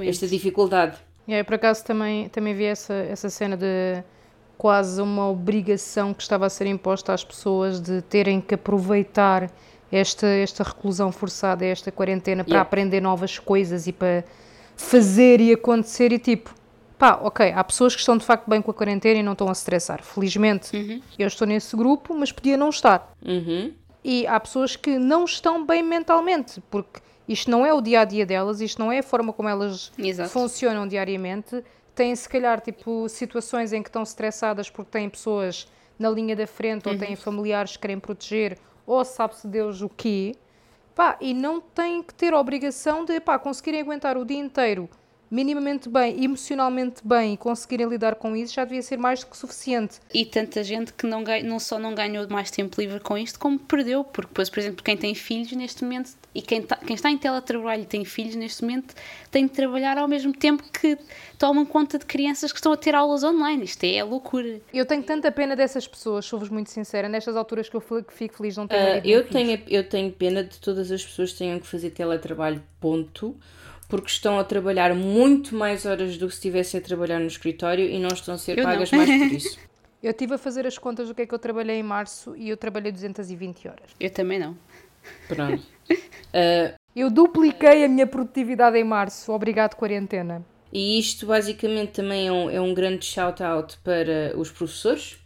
[0.06, 0.98] esta dificuldade.
[1.28, 4.04] É, por acaso também, também vi essa, essa cena de
[4.58, 9.52] quase uma obrigação que estava a ser imposta às pessoas de terem que aproveitar
[9.92, 12.68] esta, esta reclusão forçada, esta quarentena, para yeah.
[12.68, 14.24] aprender novas coisas e para
[14.76, 16.54] fazer e acontecer e tipo,
[16.98, 19.48] pá, ok, há pessoas que estão de facto bem com a quarentena e não estão
[19.48, 20.04] a estressar.
[20.04, 21.02] Felizmente uhum.
[21.18, 23.14] eu estou nesse grupo, mas podia não estar.
[23.26, 23.74] Uhum.
[24.08, 28.06] E há pessoas que não estão bem mentalmente, porque isto não é o dia a
[28.06, 30.30] dia delas, isto não é a forma como elas Exato.
[30.30, 31.64] funcionam diariamente
[31.96, 36.46] têm se calhar tipo situações em que estão estressadas porque têm pessoas na linha da
[36.46, 36.94] frente uhum.
[36.94, 40.36] ou têm familiares que querem proteger ou sabe-se Deus o quê,
[40.94, 44.88] pá, e não têm que ter a obrigação de pá, conseguirem aguentar o dia inteiro
[45.30, 49.38] minimamente bem, emocionalmente bem e conseguirem lidar com isso já devia ser mais do que
[49.38, 50.00] suficiente.
[50.14, 53.40] E tanta gente que não, ganha, não só não ganhou mais tempo livre com isto,
[53.40, 56.96] como perdeu, porque depois, por exemplo, quem tem filhos neste momento e quem, tá, quem
[56.96, 58.94] está em teletrabalho e tem filhos neste momento
[59.32, 60.98] tem de trabalhar ao mesmo tempo que
[61.38, 63.64] tomam conta de crianças que estão a ter aulas online.
[63.64, 64.60] Isto é loucura.
[64.74, 68.58] Eu tenho tanta pena dessas pessoas, sou-vos muito sincera, nestas alturas que eu fico feliz
[68.58, 71.68] não ter uh, eu tenho Eu tenho pena de todas as pessoas que tenham que
[71.68, 73.36] fazer teletrabalho, ponto
[73.88, 77.86] porque estão a trabalhar muito mais horas do que se estivessem a trabalhar no escritório
[77.86, 79.00] e não estão a ser eu pagas não.
[79.00, 79.60] mais por isso.
[80.02, 82.50] Eu estive a fazer as contas do que é que eu trabalhei em março e
[82.50, 83.90] eu trabalhei 220 horas.
[84.00, 84.56] Eu também não.
[85.28, 85.64] Pronto.
[85.90, 90.46] Uh, eu dupliquei a minha produtividade em março, obrigado quarentena.
[90.72, 95.18] E isto basicamente também é um, é um grande shout-out para os professores,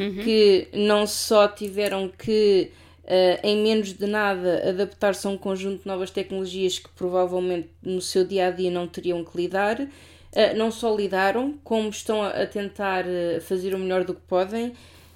[0.00, 0.16] uhum.
[0.16, 2.72] que não só tiveram que
[3.06, 8.00] uh, em menos de nada, adaptar-se a um conjunto de novas tecnologias que provavelmente no
[8.00, 9.80] seu dia a dia não teriam que lidar.
[9.80, 14.20] Uh, não só lidaram, como estão a, a tentar uh, fazer o melhor do que
[14.22, 14.72] podem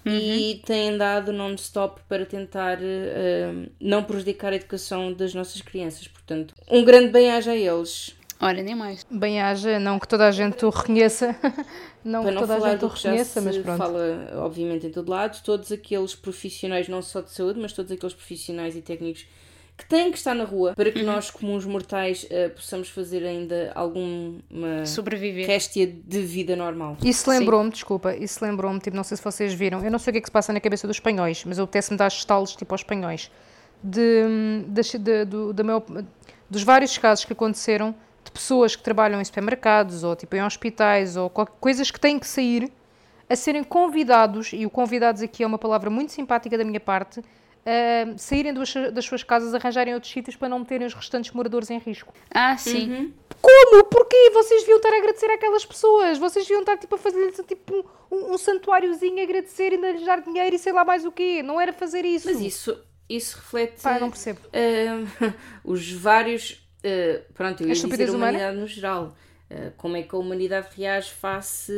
[0.07, 0.12] uhum.
[0.12, 2.79] e têm dado non-stop para tentar
[3.79, 6.09] não prejudicar a educação das nossas crianças.
[6.09, 8.14] Portanto, um grande bem-aja a eles.
[8.42, 9.07] Ora, nem mais.
[9.11, 11.37] Bem-haja, não que toda a gente o reconheça,
[12.05, 13.79] não Para que não toda a gente o reconheça, mas pronto.
[13.79, 18.15] fala, obviamente, em todo lado, todos aqueles profissionais, não só de saúde, mas todos aqueles
[18.15, 19.27] profissionais e técnicos
[19.81, 23.73] que têm que estar na rua para que nós, comuns mortais, uh, possamos fazer ainda
[23.75, 25.47] alguma Sobreviver.
[25.47, 26.99] réstia de vida normal.
[27.03, 30.13] Isso lembrou-me, desculpa, isso lembrou-me, tipo, não sei se vocês viram, eu não sei o
[30.13, 32.75] que é que se passa na cabeça dos espanhóis, mas eu apetece-me dar estalos, tipo,
[32.75, 33.31] aos espanhóis,
[33.83, 34.25] de,
[34.69, 35.83] de, de, do, do meu,
[36.51, 37.95] dos vários casos que aconteceram
[38.31, 42.27] de pessoas que trabalham em supermercados ou tipo em hospitais ou coisas que têm que
[42.27, 42.71] sair
[43.29, 47.23] a serem convidados, e o convidados aqui é uma palavra muito simpática da minha parte,
[47.64, 51.71] a saírem das, das suas casas, arranjarem outros sítios para não meterem os restantes moradores
[51.71, 52.12] em risco.
[52.29, 52.90] Ah, sim.
[52.90, 53.12] Uhum.
[53.40, 53.85] Como?
[53.85, 54.31] Porquê?
[54.35, 56.19] Vocês deviam estar a agradecer àquelas pessoas.
[56.19, 60.57] Vocês deviam estar tipo, a fazer tipo, um, um santuáriozinho, agradecer e lhes dar dinheiro
[60.57, 61.43] e sei lá mais o quê.
[61.43, 62.27] Não era fazer isso.
[62.27, 64.40] Mas isso, isso reflete Pá, não percebo.
[64.47, 69.14] Uh, os vários Uh, pronto, eu ia dizer a humanidade no geral.
[69.51, 71.73] Uh, como é que a humanidade reage face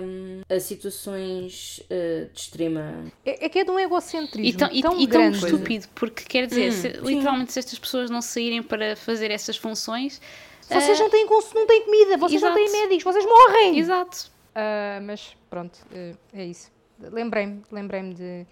[0.00, 3.04] um, a situações uh, de extrema.
[3.26, 6.22] É, é, que é de um egocentrismo e tão, tão, e, e tão estúpido, porque
[6.22, 10.20] quer dizer, hum, se, literalmente, se estas pessoas não saírem para fazer essas funções.
[10.62, 12.56] Vocês uh, não, têm, não têm comida, vocês exato.
[12.56, 13.76] não têm médicos, vocês morrem!
[13.76, 14.30] Exato.
[15.02, 15.80] mas pronto,
[16.32, 16.70] é isso.
[17.00, 18.46] Lembrei-me lembrei de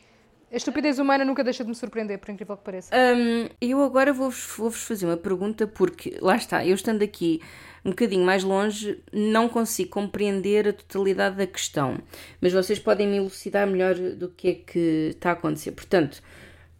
[0.53, 2.95] a estupidez humana nunca deixa de me surpreender, por incrível que pareça.
[2.95, 7.41] Um, eu agora vou-vos vou fazer uma pergunta, porque lá está, eu estando aqui
[7.85, 11.99] um bocadinho mais longe, não consigo compreender a totalidade da questão.
[12.41, 15.73] Mas vocês podem me elucidar melhor do que é que está a acontecer.
[15.73, 16.23] Portanto,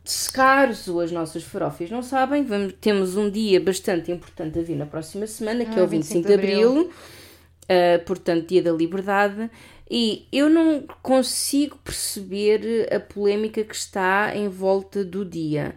[0.05, 4.77] se caso as nossas farofas não sabem, vamos, temos um dia bastante importante a vir
[4.77, 6.91] na próxima semana, que ah, é o 25, 25 de Abril, abril
[7.69, 9.51] uh, portanto, Dia da Liberdade.
[9.91, 15.75] E eu não consigo perceber a polémica que está em volta do dia.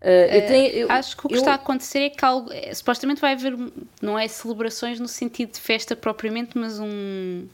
[0.00, 2.50] Uh, eu tenho, eu, Acho que o que eu, está a acontecer é que algo,
[2.52, 3.54] é, supostamente vai haver,
[4.00, 7.46] não é celebrações no sentido de festa propriamente, mas um.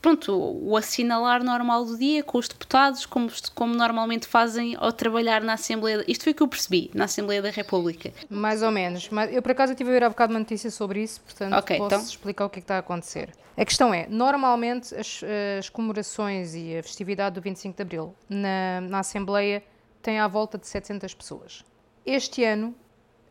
[0.00, 5.42] Pronto, o assinalar normal do dia com os deputados, como, como normalmente fazem ao trabalhar
[5.42, 6.04] na Assembleia.
[6.06, 8.12] Isto foi o que eu percebi, na Assembleia da República.
[8.30, 9.08] Mais ou menos.
[9.08, 11.76] Mas eu, por acaso, estive a ver há bocado uma notícia sobre isso, portanto, Ok,
[11.78, 12.06] posso então.
[12.06, 13.30] explicar o que é que está a acontecer.
[13.56, 15.20] A questão é: normalmente as,
[15.58, 19.64] as comemorações e a festividade do 25 de Abril na, na Assembleia
[20.00, 21.64] tem à volta de 700 pessoas.
[22.06, 22.72] Este ano,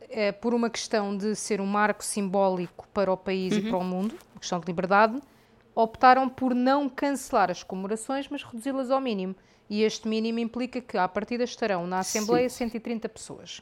[0.09, 3.83] é, por uma questão de ser um marco simbólico para o país e para o
[3.85, 5.17] mundo, uma questão de liberdade,
[5.81, 9.35] optaram por não cancelar as comemorações, mas reduzi-las ao mínimo.
[9.69, 13.61] E este mínimo implica que, à partida, estarão na Assembleia 130 pessoas.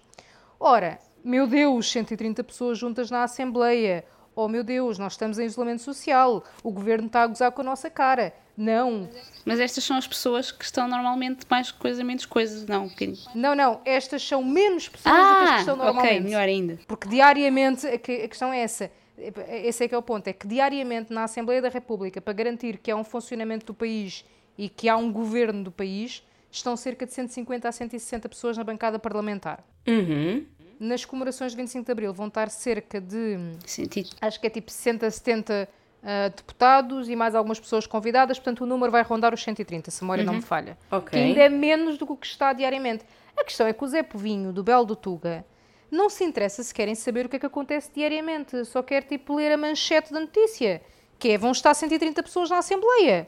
[0.60, 4.06] Ora, meu Deus, 130 pessoas juntas na Assembleia.
[4.36, 6.44] Oh meu Deus, nós estamos em isolamento social.
[6.64, 8.34] O governo está a gozar com a nossa cara.
[8.58, 9.10] Não,
[9.44, 12.66] Mas estas são as pessoas que estão normalmente mais coisa, menos coisa.
[12.66, 12.90] Não,
[13.34, 13.82] não, não.
[13.84, 16.24] Estas são menos pessoas do que as que Ah, estão ok, normalmente.
[16.24, 16.80] melhor ainda.
[16.88, 20.48] Porque diariamente, que- a questão é essa, esse é que é o ponto, é que
[20.48, 24.26] diariamente na Assembleia da República, para garantir que há um funcionamento do país
[24.58, 28.64] e que há um governo do país, estão cerca de 150 a 160 pessoas na
[28.64, 29.64] bancada parlamentar.
[29.88, 30.46] Uhum.
[30.80, 34.10] Nas comemorações de 25 de Abril vão estar cerca de, Sentido.
[34.20, 35.70] acho que é tipo 60, 70
[36.08, 40.04] ah, deputados e mais algumas pessoas convidadas, portanto o número vai rondar os 130, se
[40.04, 40.78] a memória não me falha.
[40.92, 41.10] Ok.
[41.10, 43.04] Que ainda é menos do que o que está diariamente.
[43.36, 45.44] A questão é que o Zé Povinho, do Belo do Tuga,
[45.92, 49.36] não se interessa se querem saber o que é que acontece diariamente, só quer tipo
[49.36, 50.82] ler a manchete da notícia,
[51.20, 53.28] que é vão estar 130 pessoas na Assembleia.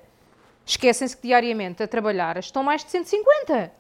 [0.65, 3.71] Esquecem-se que diariamente a trabalhar estão mais de 150.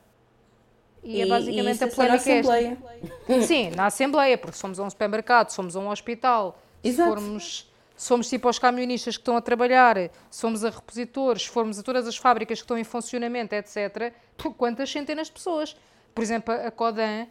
[1.03, 2.53] E, é basicamente isso a é polémica é esta.
[2.53, 3.41] Assembleia.
[3.43, 7.09] Sim, na Assembleia, porque somos a um supermercado, somos a um hospital, se Exato.
[7.09, 12.07] formos, somos tipo aos camionistas que estão a trabalhar, somos a repositores, formos a todas
[12.07, 15.75] as fábricas que estão em funcionamento, etc., por quantas centenas de pessoas?
[16.13, 17.27] Por exemplo, a Codan,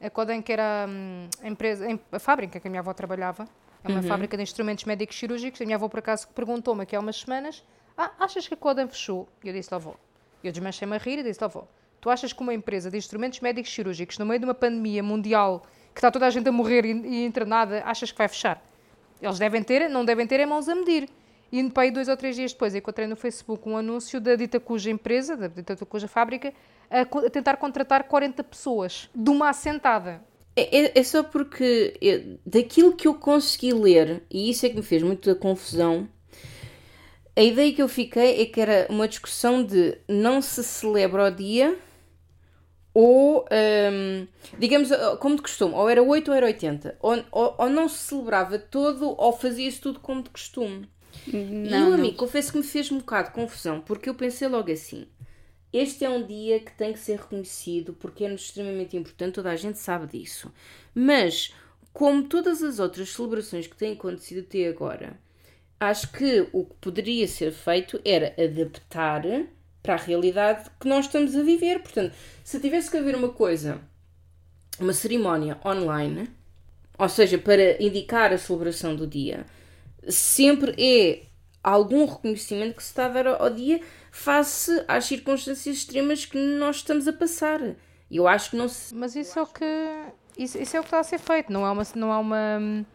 [0.00, 3.46] a Codan que era hum, a, empresa, a fábrica que a minha avó trabalhava,
[3.84, 7.00] é uma fábrica de instrumentos médicos cirúrgicos, a minha avó por acaso perguntou-me aqui há
[7.00, 7.64] umas semanas,
[7.96, 9.28] ah, achas que a Codan fechou?
[9.42, 9.94] E eu disse-lhe, avó,
[10.42, 11.66] eu desmanchei-me a rir e disse-lhe, avó,
[12.00, 15.64] tu achas que uma empresa de instrumentos médicos cirúrgicos, no meio de uma pandemia mundial,
[15.94, 18.62] que está toda a gente a morrer e, e internada, achas que vai fechar?
[19.20, 21.08] Eles devem ter, não devem ter é mãos a medir.
[21.50, 24.60] E para aí dois ou três dias depois encontrei no Facebook um anúncio da dita
[24.60, 26.52] cuja empresa, da dita cuja fábrica,
[26.90, 30.22] a, a tentar contratar 40 pessoas de uma assentada.
[30.54, 34.76] É, é- é só porque eu- daquilo que eu consegui ler, e isso é que
[34.76, 36.08] me fez muita confusão,
[37.36, 41.30] a ideia que eu fiquei é que era uma discussão de não se celebra o
[41.30, 41.78] dia
[42.92, 43.44] ou,
[43.92, 44.26] hum,
[44.58, 44.88] digamos,
[45.20, 48.58] como de costume, ou era 8 ou era 80, ou, ou, ou não se celebrava
[48.58, 50.88] todo ou fazia-se tudo como de costume.
[51.62, 51.94] E Não, o não.
[51.94, 55.06] amigo, confesso que me fez um bocado de confusão, porque eu pensei logo assim:
[55.72, 59.56] este é um dia que tem que ser reconhecido porque é extremamente importante, toda a
[59.56, 60.52] gente sabe disso.
[60.94, 61.54] Mas,
[61.92, 65.18] como todas as outras celebrações que têm acontecido até agora,
[65.80, 69.22] acho que o que poderia ser feito era adaptar
[69.82, 71.80] para a realidade que nós estamos a viver.
[71.80, 72.14] Portanto,
[72.44, 73.80] se tivesse que haver uma coisa,
[74.80, 76.30] uma cerimónia online,
[76.98, 79.46] ou seja, para indicar a celebração do dia,
[80.06, 81.22] sempre é
[81.62, 83.80] algum reconhecimento que se está a dar ao dia
[84.10, 87.60] face às circunstâncias extremas que nós estamos a passar.
[88.10, 88.94] Eu acho que não se.
[88.94, 89.64] Mas isso é o que,
[90.36, 91.52] isso, isso é o que está a ser feito.
[91.52, 92.86] Não é uma, não é uma,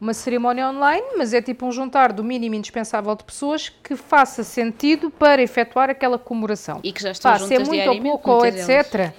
[0.00, 4.44] uma cerimónia online, mas é tipo um juntar do mínimo indispensável de pessoas que faça
[4.44, 6.80] sentido para efetuar aquela comemoração.
[6.84, 8.86] E que já estão Pá, se é juntas muito ou pouco ou muitas delas.
[8.94, 9.12] etc.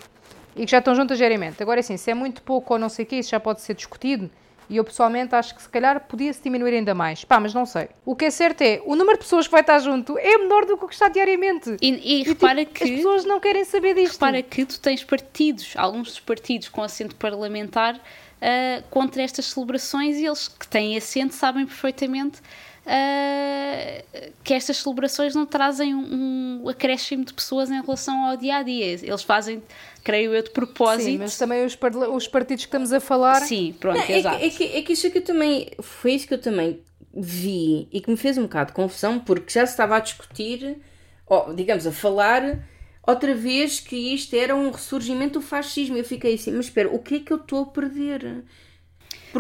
[0.56, 1.62] E que já estão juntas diariamente.
[1.62, 3.74] Agora, assim, se é muito pouco ou não sei o que, isso já pode ser
[3.74, 4.32] discutido.
[4.70, 7.24] E eu pessoalmente acho que se calhar podia-se diminuir ainda mais.
[7.24, 7.90] Pá, mas não sei.
[8.06, 10.66] O que é certo é, o número de pessoas que vai estar junto é menor
[10.66, 11.78] do que o que está diariamente.
[11.82, 12.96] E, e tipo, repara As que.
[12.96, 14.14] pessoas não querem saber disto.
[14.14, 18.00] Repara que tu tens partidos, alguns dos partidos com assento parlamentar,
[18.42, 22.42] ah, contra estas celebrações e eles que têm assento sabem perfeitamente
[22.86, 24.04] ah,
[24.44, 28.64] que estas celebrações não trazem um, um acréscimo de pessoas em relação ao dia a
[28.64, 28.86] dia.
[28.86, 29.62] Eles fazem,
[30.04, 31.06] creio eu, de propósito.
[31.06, 31.78] Sim, mas também os,
[32.14, 33.42] os partidos que estamos a falar.
[33.42, 34.44] Sim, pronto, É, que- exato.
[34.44, 35.72] é, que, é que isso é que eu também.
[35.82, 36.80] Foi isso que eu também
[37.14, 40.78] vi e que me fez um bocado de confusão, porque já se estava a discutir,
[41.26, 42.60] ou, digamos, a falar
[43.08, 45.98] outra vez que isto era um ressurgimento do fascismo.
[45.98, 48.44] Eu fiquei assim, mas espera, o que é que eu estou a perder?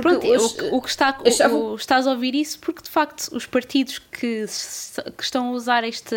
[0.02, 2.90] Porque Pronto, hoje- o, o que está, achava- o- estás a ouvir isso porque de
[2.90, 6.16] facto os partidos que, se- que estão a usar esta,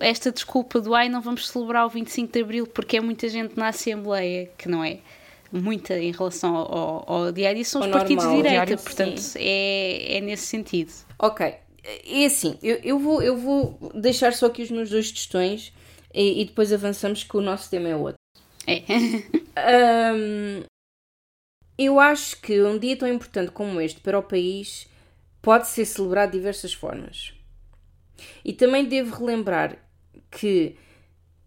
[0.00, 3.56] esta desculpa do ai não vamos celebrar o 25 de Abril porque é muita gente
[3.56, 4.98] na Assembleia, que não é
[5.52, 8.66] muita em relação ao, ao dia a dia, são Ao os partidos normal, de direita,
[8.66, 9.38] diário, portanto sim.
[9.40, 10.92] é, é nesse sentido.
[11.18, 11.52] Ok,
[11.84, 15.72] é assim, eu, eu, vou, eu vou deixar só aqui os meus dois testões
[16.14, 18.18] e, e depois avançamos que o nosso tema é outro.
[18.66, 18.82] É.
[20.14, 20.62] um,
[21.84, 24.86] eu acho que um dia tão importante como este para o país
[25.40, 27.32] pode ser celebrado de diversas formas.
[28.44, 29.78] E também devo relembrar
[30.30, 30.76] que,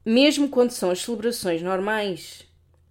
[0.03, 2.47] mesmo quando são as celebrações normais,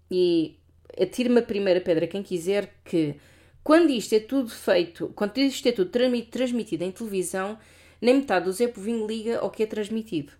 [0.08, 0.56] e
[1.00, 3.16] atire-me a primeira pedra quem quiser, que
[3.64, 5.90] quando isto é tudo feito, quando isto é tudo
[6.30, 7.58] transmitido em televisão,
[8.00, 10.32] nem metade do Zé Povinho liga ao que é transmitido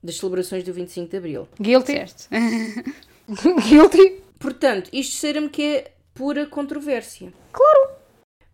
[0.00, 1.48] das celebrações do 25 de Abril.
[1.60, 1.92] Guilty.
[1.92, 2.28] Certo.
[3.68, 4.22] Guilty.
[4.38, 7.32] Portanto, isto será-me que é pura controvérsia.
[7.52, 7.90] Claro.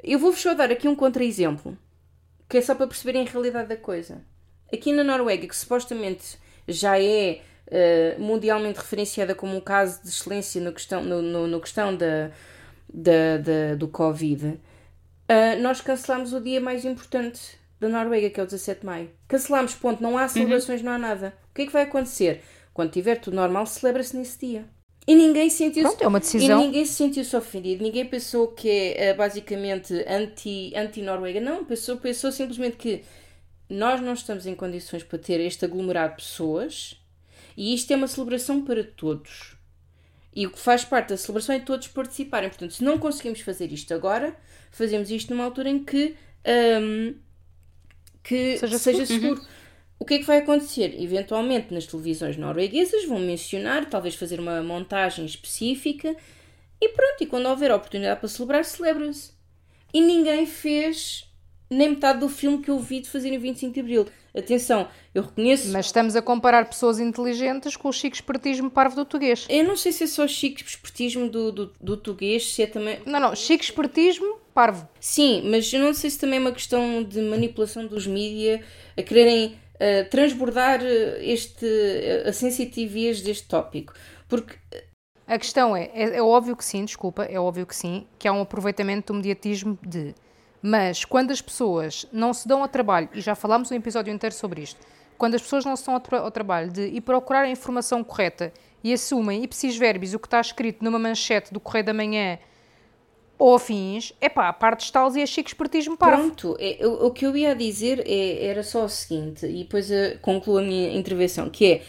[0.03, 1.77] Eu vou-vos só dar aqui um contra-exemplo,
[2.49, 4.25] que é só para perceberem a realidade da coisa.
[4.73, 10.61] Aqui na Noruega, que supostamente já é uh, mundialmente referenciada como um caso de excelência
[10.61, 12.31] no questão, no, no, no questão da,
[12.93, 14.59] da, da, do Covid, uh,
[15.61, 19.11] nós cancelámos o dia mais importante da Noruega, que é o 17 de maio.
[19.27, 20.03] Cancelámos, ponto.
[20.03, 20.87] Não há celebrações, uhum.
[20.87, 21.35] não há nada.
[21.51, 22.43] O que é que vai acontecer?
[22.73, 24.65] Quando tiver tudo normal, celebra-se nesse dia.
[25.11, 26.63] E ninguém sentiu Pronto, é uma decisão.
[26.63, 27.83] E ninguém se sentiu-se ofendido.
[27.83, 31.41] Ninguém pensou que é basicamente anti-Noruega.
[31.41, 33.03] Anti não, pensou, pensou simplesmente que
[33.69, 36.97] nós não estamos em condições para ter este aglomerado de pessoas
[37.57, 39.57] e isto é uma celebração para todos.
[40.33, 42.49] E o que faz parte da celebração é todos participarem.
[42.49, 44.37] Portanto, se não conseguimos fazer isto agora,
[44.71, 46.15] fazemos isto numa altura em que,
[46.81, 47.17] um,
[48.23, 49.39] que seja, seja seguro.
[49.39, 49.60] seguro.
[50.01, 50.95] O que é que vai acontecer?
[50.99, 56.17] Eventualmente nas televisões norueguesas vão mencionar, talvez fazer uma montagem específica
[56.81, 59.33] e pronto, e quando houver oportunidade para celebrar, celebra-se.
[59.93, 61.31] E ninguém fez
[61.69, 64.07] nem metade do filme que eu vi de fazer em 25 de Abril.
[64.35, 65.71] Atenção, eu reconheço.
[65.71, 69.47] Mas estamos a comparar pessoas inteligentes com o chico espertismo parvo do tuguês.
[69.51, 73.01] Eu não sei se é só chico espertismo do, do, do tuguês, se é também.
[73.05, 74.89] Não, não, chico espertismo parvo.
[74.99, 78.61] Sim, mas eu não sei se também é uma questão de manipulação dos mídias
[78.97, 79.60] a quererem
[80.11, 83.95] transbordar eh, este, uh, a sensitivez deste tópico.
[84.29, 84.57] Porque.
[85.27, 88.33] A questão é, é, é óbvio que sim, desculpa, é óbvio que sim, que há
[88.33, 90.15] um aproveitamento do mediatismo de
[90.63, 94.35] mas quando as pessoas não se dão ao trabalho, e já falámos um episódio inteiro
[94.35, 94.79] sobre isto,
[95.17, 98.05] quando as pessoas não se dão ao, tra ao trabalho de ir procurar a informação
[98.05, 98.53] correta
[98.83, 102.39] e assumem ipsis verbis o que está escrito numa manchete do Correio da Manhã
[103.41, 106.15] ou afins, é pá, a parte de talos e a chique espertismo para.
[106.15, 109.91] Pronto, é, o, o, que eu ia dizer é, era só o seguinte, e depois
[109.91, 111.83] uh, concluo a minha intervenção, que é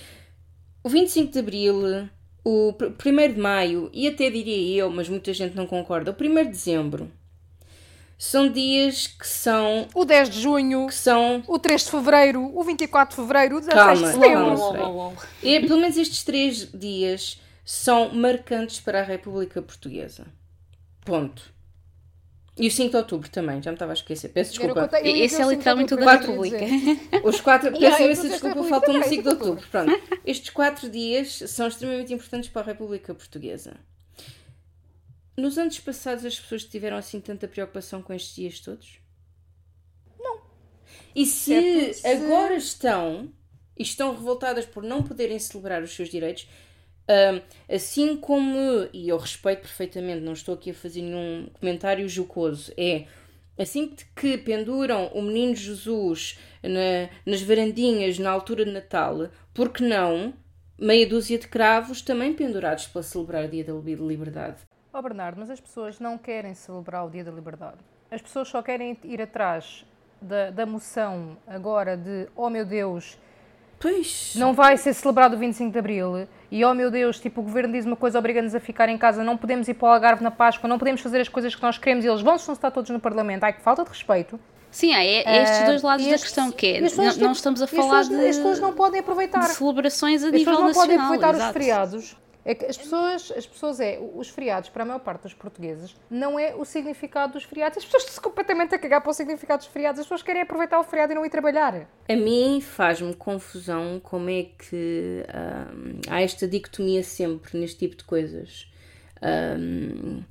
[0.81, 2.09] o 25 de Abril,
[2.45, 6.35] o 1 de Maio, e até diria eu, mas muita gente não concorda, o 1
[6.35, 7.11] de Dezembro,
[8.17, 9.89] são dias que são.
[9.93, 11.43] O 10 de junho, que são.
[11.47, 14.73] O 3 de fevereiro, o 24 de fevereiro, o 16 calma, de setembro.
[14.73, 20.25] Calma, e, pelo menos estes três dias são marcantes para a República Portuguesa.
[21.05, 21.53] Ponto.
[22.57, 24.29] E o 5 de outubro também, já me estava a esquecer.
[24.29, 24.89] Peço desculpa.
[25.03, 26.57] Esse é literalmente o da República.
[27.23, 29.67] Os quatro, peço imensa desculpa, faltam no 5 de outubro.
[29.69, 29.91] Pronto.
[30.25, 33.79] Estes quatro dias são extremamente importantes para a República Portuguesa.
[35.37, 38.99] Nos anos passados as pessoas tiveram assim tanta preocupação com estes dias todos?
[40.19, 40.41] Não.
[41.15, 42.07] E se, se...
[42.07, 43.31] agora estão
[43.77, 46.47] e estão revoltadas por não poderem celebrar os seus direitos,
[47.69, 53.05] assim como, e eu respeito perfeitamente, não estou aqui a fazer nenhum comentário jocoso, é
[53.57, 60.33] assim que penduram o menino Jesus na, nas varandinhas na altura de Natal, porque não
[60.79, 64.71] meia dúzia de cravos também pendurados para celebrar o dia da liberdade?
[64.93, 67.77] Oh Bernardo, mas as pessoas não querem celebrar o Dia da Liberdade.
[68.09, 69.85] As pessoas só querem ir atrás
[70.21, 73.17] da, da moção agora de oh meu Deus,
[73.81, 74.33] pois.
[74.35, 77.73] não vai ser celebrado o 25 de Abril e oh meu Deus, tipo o governo
[77.73, 80.31] diz uma coisa, obriga-nos a ficar em casa, não podemos ir para o Algarve na
[80.31, 82.89] Páscoa, não podemos fazer as coisas que nós queremos e eles vão se estar todos
[82.89, 83.43] no Parlamento.
[83.43, 84.39] Ai, que falta de respeito.
[84.69, 87.67] Sim, é, é estes dois lados da questão que é, não, não, tipo, estamos a
[87.67, 88.15] falar de...
[88.15, 89.41] As pessoas não podem aproveitar.
[89.41, 90.69] De celebrações a nível nacional.
[90.69, 91.47] As pessoas não podem aproveitar exato.
[91.47, 95.23] os feriados é que as pessoas, as pessoas é, os feriados, para a maior parte
[95.23, 97.77] dos portugueses, não é o significado dos feriados.
[97.77, 99.99] As pessoas estão completamente a cagar para o significado dos feriados.
[99.99, 101.87] As pessoas querem aproveitar o feriado e não ir trabalhar.
[102.09, 105.23] A mim faz-me confusão como é que
[105.75, 108.71] hum, há esta dicotomia sempre neste tipo de coisas.
[109.21, 110.23] Hum,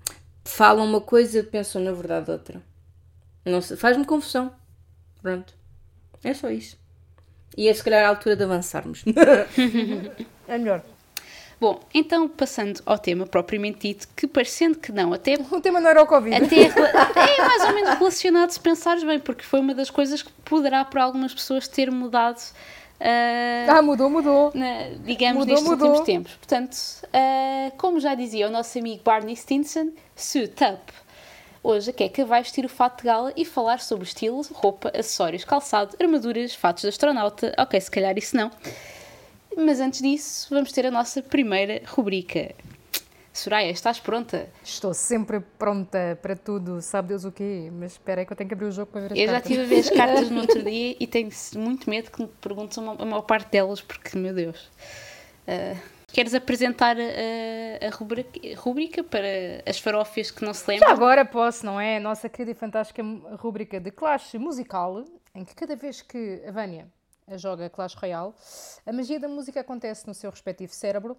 [0.44, 2.60] falam uma coisa, pensam na verdade outra.
[3.76, 4.52] Faz-me confusão.
[5.22, 5.54] Pronto.
[6.24, 6.78] É só isso.
[7.56, 9.04] E é se calhar a altura de avançarmos.
[10.48, 10.82] é melhor.
[11.60, 15.34] Bom, então passando ao tema propriamente dito, que parecendo que não, até.
[15.52, 16.34] O tema não era o Covid.
[16.34, 20.32] Até é mais ou menos relacionado, se pensares bem, porque foi uma das coisas que
[20.42, 22.40] poderá para algumas pessoas ter mudado.
[22.98, 24.52] Uh, ah, mudou, mudou.
[24.54, 25.88] Na, digamos, mudou, nestes mudou.
[25.88, 26.32] últimos tempos.
[26.34, 30.92] Portanto, uh, como já dizia o nosso amigo Barney Stinson, suit up.
[31.62, 35.44] Hoje a Keka vai vestir o fato de gala e falar sobre estilo, roupa, acessórios,
[35.44, 37.54] calçado, armaduras, fatos de astronauta.
[37.58, 38.50] Ok, se calhar isso não
[39.64, 42.54] mas antes disso, vamos ter a nossa primeira rubrica.
[43.32, 44.48] Soraya, estás pronta?
[44.62, 47.70] Estou sempre pronta para tudo, sabe Deus o quê?
[47.72, 49.32] Mas espera aí que eu tenho que abrir o jogo para ver as Eu já
[49.34, 49.50] cartas.
[49.50, 52.76] estive a ver as cartas no outro dia e tenho muito medo que me perguntes
[52.78, 54.68] a ma- a maior parte delas, porque, meu Deus.
[55.46, 55.76] Ah,
[56.12, 59.28] queres apresentar a, a rubrica, rubrica para
[59.64, 60.90] as farófias que não se Já lembram?
[60.90, 61.98] agora posso, não é?
[61.98, 63.00] A nossa querida e fantástica
[63.38, 65.04] rubrica de Clash musical,
[65.34, 66.88] em que cada vez que a Vânia
[67.36, 68.32] joga Clash Royale,
[68.86, 71.16] a magia da música acontece no seu respectivo cérebro.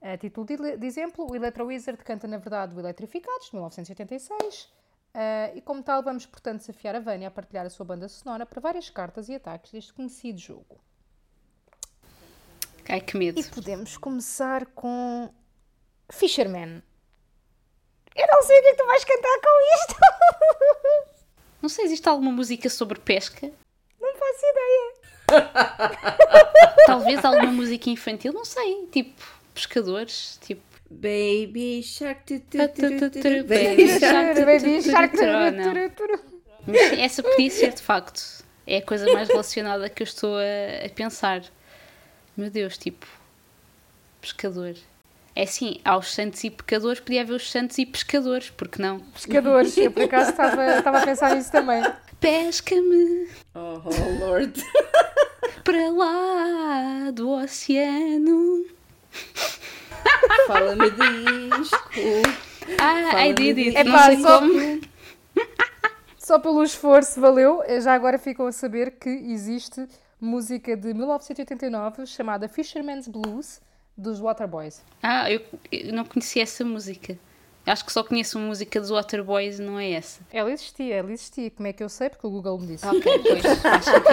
[0.00, 4.68] A título de, de exemplo, o Electro Wizard canta, na verdade, o Eletrificados, de 1986.
[5.14, 8.46] Ah, e como tal, vamos, portanto, desafiar a Vânia a partilhar a sua banda sonora
[8.46, 10.78] para várias cartas e ataques deste conhecido jogo.
[12.88, 13.40] Ai, que medo.
[13.40, 15.28] E podemos começar com
[16.10, 16.82] Fisherman.
[18.14, 20.00] Eu não sei o que é que tu vais cantar com isto.
[21.60, 23.50] Não sei, existe alguma música sobre pesca?
[24.00, 24.97] não faço ideia.
[26.86, 28.32] Talvez alguma música infantil?
[28.32, 28.88] Não sei.
[28.92, 29.22] Tipo,
[29.54, 30.38] pescadores?
[30.42, 30.62] Tipo.
[30.90, 32.42] Baby Shark.
[32.48, 34.40] baby shark.
[34.40, 35.16] Baby Shark.
[36.66, 38.22] Oh, essa podia ser de facto.
[38.66, 41.42] É a coisa mais relacionada que eu estou a, a pensar.
[42.36, 43.06] Meu Deus, tipo.
[44.20, 44.74] Pescador.
[45.34, 48.98] É assim, aos santos e pecadores podia haver os santos e pescadores, porque não?
[48.98, 51.80] Pescadores, eu por acaso estava, estava a pensar nisso também.
[52.18, 54.52] Pesca-me Oh, oh, Lord.
[55.64, 58.64] Para lá do oceano.
[60.46, 62.00] Fala-me disco.
[62.80, 63.76] Ah, I did it.
[63.76, 64.80] É não pá, só, como.
[66.18, 67.62] só pelo esforço valeu.
[67.80, 69.86] Já agora ficam a saber que existe
[70.20, 73.60] música de 1989 chamada Fisherman's Blues
[73.96, 74.82] dos Waterboys.
[75.02, 75.40] Ah, eu,
[75.72, 77.18] eu não conhecia essa música.
[77.68, 80.20] Acho que só conheço a música dos Waterboys, não é essa.
[80.32, 81.50] Ela existia, ela existia.
[81.50, 82.08] Como é que eu sei?
[82.10, 82.86] Porque o Google me disse.
[82.86, 84.08] Ok, pois, faz sentido.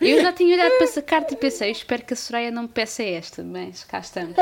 [0.00, 2.62] Eu já tinha olhado para essa carta e pensei, eu espero que a Soraya não
[2.62, 4.36] me peça esta, mas cá estamos.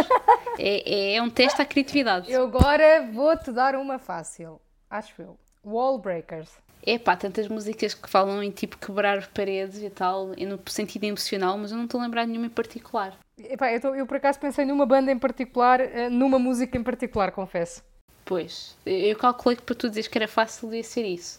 [0.59, 2.31] É, é, é um teste à criatividade.
[2.33, 4.61] Eu agora vou-te dar uma fácil.
[4.91, 5.39] Acho eu.
[5.64, 6.51] Wall Breakers.
[6.83, 11.05] É pá, tantas músicas que falam em tipo quebrar paredes e tal, e no sentido
[11.05, 13.18] emocional, mas eu não estou a lembrar de nenhuma em particular.
[13.51, 16.82] Epá, eu, tô- eu por acaso pensei numa banda em particular, eh, numa música em
[16.82, 17.82] particular, confesso.
[18.24, 21.38] Pois, eu calculei que para tu dizeres que era fácil devia ser isso.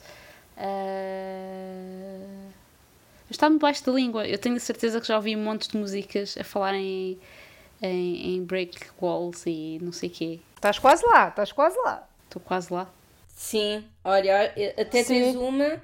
[0.57, 2.47] Ah,
[3.29, 4.25] Está-me debaixo da língua.
[4.27, 7.19] Eu tenho a certeza que já ouvi montes de músicas a falarem
[7.81, 10.39] em, em break walls e não sei o quê.
[10.55, 12.07] Estás quase lá, estás quase lá.
[12.23, 12.89] Estou quase lá.
[13.27, 15.13] Sim, olha, até Sim.
[15.21, 15.81] tens uma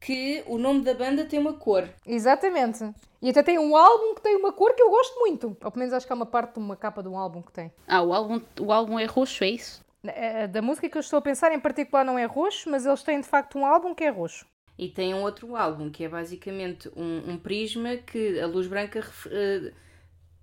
[0.00, 1.88] que o nome da banda tem uma cor.
[2.06, 2.90] Exatamente.
[3.20, 5.48] E até tem um álbum que tem uma cor que eu gosto muito.
[5.48, 7.52] Ou pelo menos acho que há uma parte de uma capa de um álbum que
[7.52, 7.70] tem.
[7.86, 9.84] Ah, o álbum, o álbum é roxo, é isso?
[10.02, 13.02] Eh, Da música que eu estou a pensar em particular não é roxo, mas eles
[13.02, 14.46] têm de facto um álbum que é roxo.
[14.78, 19.06] E tem um outro álbum que é basicamente um, um prisma que a luz branca
[19.30, 19.72] eh,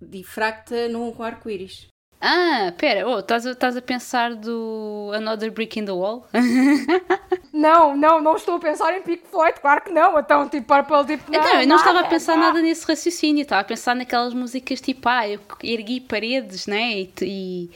[0.00, 1.88] difracta num arco-íris.
[2.20, 6.26] Ah, pera, oh, estás a, estás a pensar do Another Brick in the Wall?
[7.52, 10.18] Não, não, não estou a pensar em Pink Floyd, claro que não.
[10.18, 11.40] Então, tipo, Purple, tipo, não.
[11.40, 12.42] Não, eu não estava a pensar não.
[12.44, 17.00] nada nesse raciocínio, estava a pensar naquelas músicas tipo, ah, eu ergui paredes, né?
[17.00, 17.10] E.
[17.22, 17.70] e,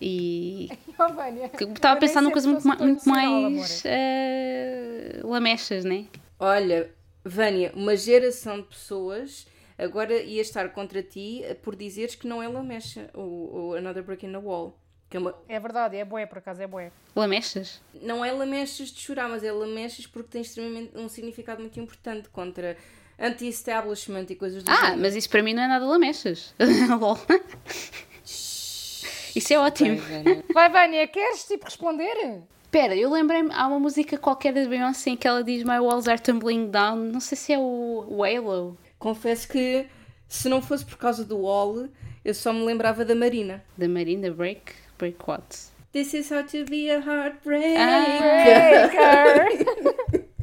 [0.00, 3.82] e- Oh, Vânia, estava a pensar numa coisa muito, muito mais.
[3.84, 6.06] eh, lamechas, né?
[6.40, 6.90] Olha,
[7.22, 9.46] Vânia, uma geração de pessoas
[9.78, 14.24] agora ia estar contra ti por dizeres que não é Lamecha, o, o Another Brick
[14.26, 14.78] in the Wall.
[15.08, 16.90] Que é uma- É verdade, é boé, por acaso, é boé.
[17.14, 17.80] Lamechas?
[18.02, 22.28] não é lamechas de chorar, mas é lamechas porque tem extremamente um significado muito importante
[22.28, 22.76] contra
[23.18, 24.98] anti-establishment e coisas do Ah, género.
[25.00, 26.52] mas isso para mim não é nada lamechas.
[27.00, 27.16] Lol.
[28.24, 29.90] Isso é ótimo.
[29.90, 30.44] Bem, Vânia.
[30.52, 32.42] Vai, Vânia, queres, tipo, responder?
[32.64, 36.08] Espera, eu lembrei-me, há uma música qualquer da Beyoncé em que ela diz My walls
[36.08, 36.96] are tumbling down.
[36.96, 38.76] Não sei se é o, o Halo.
[38.98, 39.86] Confesso que
[40.28, 41.88] se não fosse por causa do Wall,
[42.24, 43.62] eu só me lembrava da Marina.
[43.76, 44.72] Da Marina Break.
[44.98, 45.44] Break what?
[45.92, 48.90] This is how to be a heartbreaker.
[48.90, 50.26] Breaker.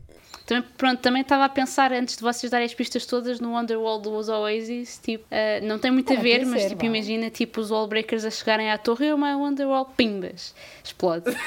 [0.45, 3.97] Também, pronto, também estava a pensar, antes de vocês darem as pistas todas, no Wonderwall
[4.01, 7.61] dos Oasis, tipo, ah, não tem muito a Ah, ver, mas ser, tipo, imagina tipo
[7.61, 11.31] os Wallbreakers a chegarem à torre e uma Wonderwall, pimbas, explode.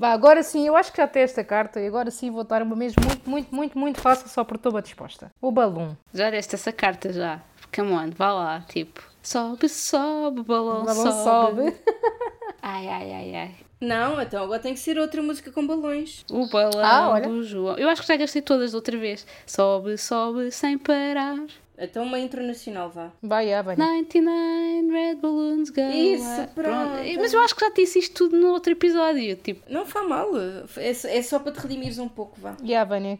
[0.00, 2.62] Vá, agora sim, eu acho que já tem esta carta e agora sim vou dar
[2.62, 5.30] uma mesmo muito, muito, muito, muito fácil só porque estou bem disposta.
[5.42, 5.94] O balão.
[6.14, 7.38] Já deste essa carta já.
[7.76, 11.70] Come on, vá lá, tipo, sobe, sobe, balão, O balão sobe.
[11.70, 11.76] sobe.
[12.62, 13.54] Ai, ai, ai, ai.
[13.80, 16.24] Não, então agora tem que ser outra música com balões.
[16.30, 17.28] O balão Ah, olha.
[17.28, 17.76] do João.
[17.78, 19.26] Eu acho que já gastei todas da outra vez.
[19.46, 21.36] Sobe, sobe sem parar.
[21.82, 23.10] Então uma internacional, vá.
[23.22, 23.84] Vai, a Vânia.
[23.84, 26.52] 99 Red Balloons Go Isso, Up.
[26.54, 26.90] pronto.
[27.16, 29.34] Mas eu acho que já disse isto tudo no outro episódio.
[29.36, 30.28] Tipo, Não faz mal.
[30.76, 32.54] É, só- é só para te redimires um pouco, vá.
[32.62, 33.18] E a Vânia,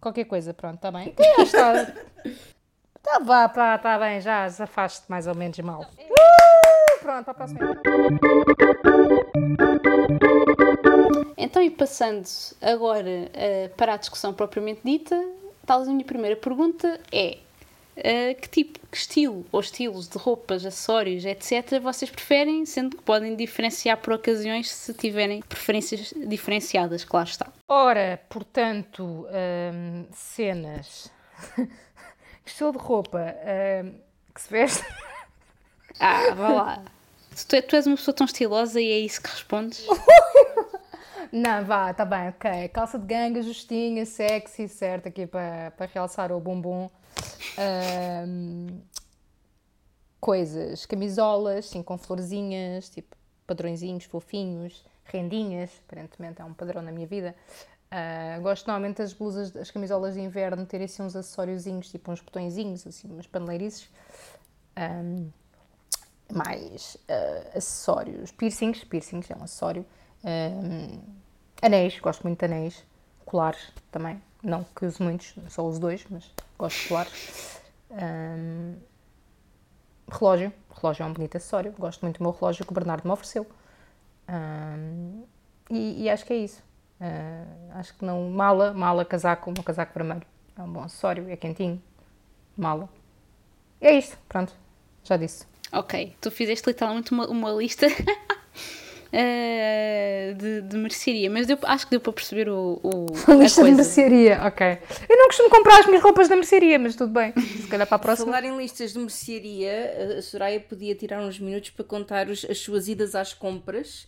[0.00, 1.12] qualquer coisa, pronto, está bem.
[1.38, 1.94] Já está.
[3.02, 5.82] Tá, vá, pá, tá bem, já afaste mais ou menos mal.
[5.82, 7.60] Uh, pronto, para a próxima.
[11.36, 12.24] Então, e passando
[12.62, 15.20] agora eh, para a discussão propriamente dita,
[15.66, 17.38] talvez a minha primeira pergunta é
[17.96, 21.80] eh, que tipo, que estilo ou estilos de roupas, acessórios, etc.
[21.80, 27.46] vocês preferem, sendo que podem diferenciar por ocasiões se tiverem preferências diferenciadas, claro está.
[27.68, 31.10] Ora, portanto, hum, cenas.
[32.44, 33.34] Estilo de roupa
[33.84, 33.94] hum,
[34.34, 34.84] que se veste.
[36.00, 36.84] Ah, vá lá.
[37.48, 39.86] Tu, tu és uma pessoa tão estilosa e é isso que respondes?
[41.32, 42.68] Não, vá, tá bem, ok.
[42.68, 46.88] Calça de ganga, justinha, sexy, certo, aqui para, para realçar o bumbum.
[48.26, 48.80] Hum,
[50.20, 53.14] coisas, camisolas, sim, com florzinhas, tipo
[53.46, 57.34] padrõezinhos, fofinhos, rendinhas, aparentemente é um padrão na minha vida.
[57.90, 62.20] Ah, gosto normalmente das blusas, das camisolas de inverno, terem assim uns acessóriozinhos, tipo uns
[62.20, 63.88] botõezinhos, assim, umas paneleirices.
[64.76, 65.30] Hum,
[66.32, 69.86] mais ah, acessórios, piercings, piercings é um acessório.
[70.24, 71.00] Hum,
[71.62, 72.84] anéis, gosto muito de anéis.
[73.24, 77.60] Colares também, não que uso muitos, só uso dois, mas gosto de colares.
[77.90, 78.76] Hum,
[80.10, 81.72] relógio, relógio é um bonito acessório.
[81.78, 83.46] Gosto muito do meu relógio que o Bernardo me ofereceu.
[84.28, 85.24] Hum,
[85.70, 86.62] e, e acho que é isso.
[87.00, 88.30] Ah, acho que não.
[88.30, 90.22] Mala, mala, casaco, um casaco vermelho.
[90.56, 91.82] É um bom acessório, é quentinho.
[92.56, 92.88] Mala.
[93.80, 94.52] É isto, pronto.
[95.02, 95.46] Já disse.
[95.72, 97.86] Ok, tu fizeste literalmente uma, uma lista
[99.16, 103.62] eh, de, de mercearia, mas deu- acho que deu para perceber o, o, a Lista
[103.62, 103.76] de coisa.
[103.76, 104.78] mercearia, ok.
[105.08, 107.32] Eu não costumo comprar as minhas roupas na mercearia, mas tudo bem.
[107.36, 108.26] Se calhar para a próxima.
[108.26, 112.58] Falar em listas de mercearia, a Soraya podia tirar uns minutos para contar os- as
[112.58, 114.06] suas idas às compras,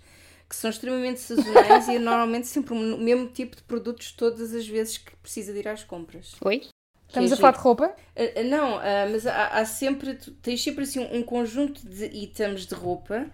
[0.49, 4.67] que são extremamente sazonais e é normalmente sempre o mesmo tipo de produtos todas as
[4.67, 6.35] vezes que precisa de ir às compras.
[6.45, 6.63] Oi?
[7.09, 7.93] Estamos a é falar de roupa?
[8.17, 12.75] Ah, não, ah, mas há, há sempre, tens sempre assim um conjunto de itens de
[12.75, 13.27] roupa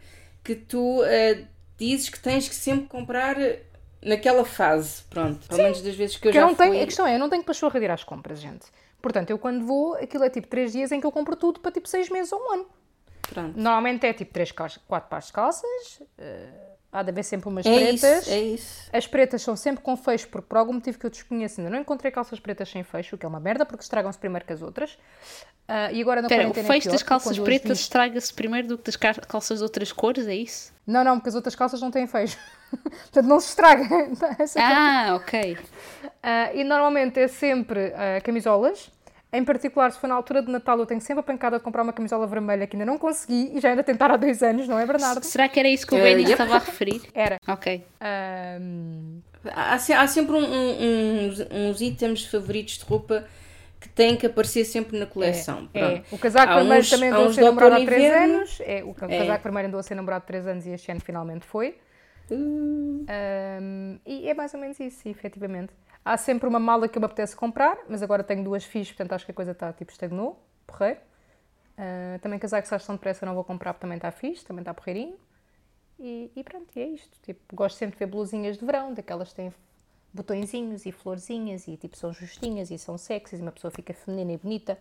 [0.44, 1.42] que tu ah,
[1.78, 3.36] dizes que tens que sempre comprar
[4.04, 5.46] naquela fase, pronto.
[5.48, 6.82] Pelo menos das vezes que eu eu já não tenho, fui.
[6.82, 8.66] a questão é, eu não tenho pachorra de ir às compras, gente.
[9.00, 11.72] Portanto, eu quando vou, aquilo é tipo 3 dias em que eu compro tudo para
[11.72, 12.66] tipo 6 meses ou um ano.
[13.22, 13.58] Pronto.
[13.58, 16.48] Normalmente é tipo 3, 4 pares de calças, eh,
[16.92, 18.28] há de haver sempre umas É isso, pretas.
[18.28, 18.90] é isso.
[18.92, 21.80] As pretas são sempre com fecho, porque por algum motivo que eu desconheço ainda não
[21.80, 24.60] encontrei calças pretas sem fecho, o que é uma merda, porque estragam-se primeiro que as
[24.60, 24.98] outras.
[25.66, 28.76] Ah, e agora na Espera, o é fecho pior, das calças pretas estraga-se primeiro do
[28.78, 30.72] que das cal- calças de outras cores, é isso?
[30.86, 32.36] Não, não, porque as outras calças não têm fecho.
[32.72, 33.84] Portanto, não se estraga.
[34.38, 35.58] É é Ah, ok.
[36.22, 38.90] Ah, e normalmente é sempre ah, camisolas.
[39.34, 41.82] Em particular, se for na altura de Natal, eu tenho sempre a pancada de comprar
[41.82, 44.78] uma camisola vermelha que ainda não consegui e já ainda tentar há dois anos, não
[44.78, 45.24] é, Bernardo?
[45.24, 47.00] Será que era isso que o Eh, Benny estava a referir?
[47.14, 47.38] Era.
[47.48, 47.82] Ok.
[47.98, 53.24] Ahm, Há, há sempre um- um- uns, uns itens favoritos de roupa
[53.80, 55.68] que têm que aparecer sempre na coleção.
[55.74, 55.78] é.
[55.80, 56.04] Pronto.
[56.14, 58.34] O casaco Há vermelho uns- também andou a ser namorado há outono 3 inverno.
[58.36, 58.60] anos.
[58.60, 58.94] É, o É.
[59.18, 61.74] casaco vermelho andou a ser namorado há 3 anos e este ano finalmente foi.
[62.30, 65.72] Uh, Ahm, e é mais ou menos isso, efetivamente.
[66.04, 69.12] Há sempre uma mala que eu me apetece comprar, mas agora tenho duas fichas, portanto
[69.12, 71.00] acho que a coisa está tipo estagnou, porreiro.
[71.78, 74.74] Ah, também casaco se tão depressa não vou comprar porque também está fixe, também está
[74.74, 75.16] porreirinho.
[75.98, 77.16] E, e pronto, e é isto.
[77.22, 79.52] Tipo, gosto sempre de ver blusinhas de verão, daquelas que têm
[80.12, 84.32] botõezinhos e florzinhas e tipo são justinhas e são sexys e uma pessoa fica feminina
[84.32, 84.76] e bonita.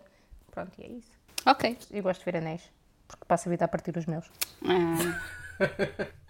[0.50, 1.12] Pronto, e é isso.
[1.46, 1.78] Ok.
[1.92, 2.64] Eu gosto de ver anéis,
[3.08, 4.30] porque passo a vida a partir os meus.
[4.66, 6.12] Ah,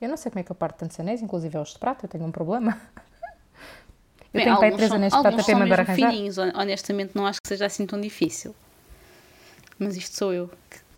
[0.00, 2.04] Eu não sei como é que eu parto tantos anéis, inclusive é os de prata,
[2.04, 2.78] eu tenho um problema.
[4.36, 4.94] Eu bem, tenho para alguns três de
[5.28, 6.10] alguns para mandar mesmo arranjar.
[6.10, 8.54] fininhos, hon- honestamente não acho que seja assim tão difícil.
[9.78, 10.50] Mas isto sou eu.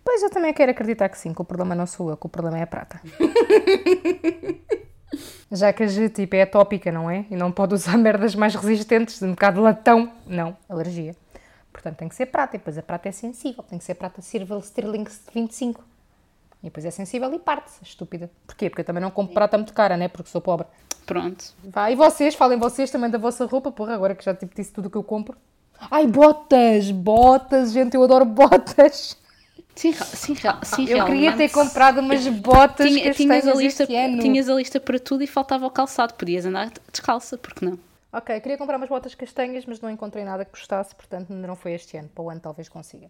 [0.05, 2.28] Pois eu também quero acreditar que sim, que o problema não sou eu, que o
[2.28, 3.01] problema é a prata.
[5.51, 7.24] Já que a G tipo é atópica, não é?
[7.30, 10.12] E não pode usar merdas mais resistentes, de um bocado de latão.
[10.26, 11.16] Não, alergia.
[11.72, 14.20] Portanto tem que ser prata, e depois a prata é sensível, tem que ser prata
[14.20, 15.82] Silver Sterling 25.
[16.61, 18.30] E depois é sensível e parte-se, estúpida.
[18.47, 18.68] Porquê?
[18.68, 20.09] Porque eu também não compro prata muito cara, né?
[20.09, 20.66] Porque sou pobre.
[21.09, 21.54] Pronto.
[21.64, 24.70] Vá, e vocês, falem vocês também da vossa roupa, porra, agora que já tipo, disse
[24.72, 25.36] tudo o que eu compro.
[25.90, 26.90] Ai, botas!
[26.90, 29.16] Botas, gente, eu adoro botas!
[29.74, 33.86] Sim, sim, ra- sim Eu queria ter comprado umas botas Tinha- que tinhas, a lista,
[33.86, 36.12] tinhas a lista para tudo e faltava o calçado.
[36.14, 37.78] Podias andar descalça, porque não?
[38.12, 41.56] Ok, queria comprar umas botas castanhas, mas não encontrei nada que gostasse, portanto ainda não
[41.56, 42.09] foi este ano.
[42.14, 43.06] Para o ano talvez consiga.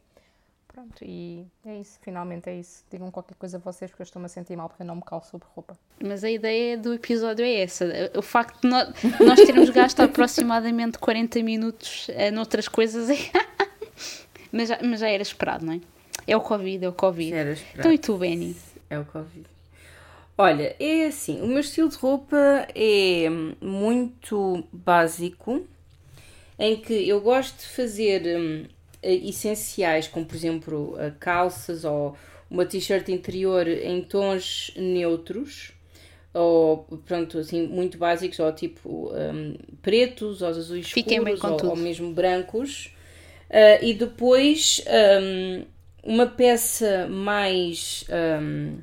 [0.69, 2.85] Pronto, e é isso, finalmente é isso.
[2.91, 5.03] Digam qualquer coisa a vocês, porque eu estou-me a sentir mal porque eu não me
[5.03, 5.77] calço sobre roupa.
[6.03, 7.87] Mas a ideia do episódio é essa.
[8.17, 8.89] O facto de nós,
[9.19, 13.17] nós termos gasto aproximadamente 40 minutos eh, noutras coisas é,
[14.53, 15.81] Mas já, mas já era esperado, não é?
[16.27, 17.31] É o Covid, é o Covid.
[17.31, 17.81] Já era esperado.
[17.81, 18.57] Então e tu, Benny?
[18.89, 19.47] É o Covid.
[20.37, 23.29] Olha, é assim, o meu estilo de roupa é
[23.61, 25.67] muito básico,
[26.59, 28.67] em que eu gosto de fazer hum,
[29.03, 32.17] essenciais, como por exemplo uh, calças ou
[32.51, 35.73] uma t-shirt interior em tons neutros,
[36.33, 42.13] ou pronto, assim, muito básicos, ou tipo um, pretos, ou azuis escuros, ou, ou mesmo
[42.13, 42.93] brancos.
[43.51, 44.85] Uh, e depois
[45.23, 45.65] um,
[46.03, 48.05] uma peça mais.
[48.09, 48.79] um,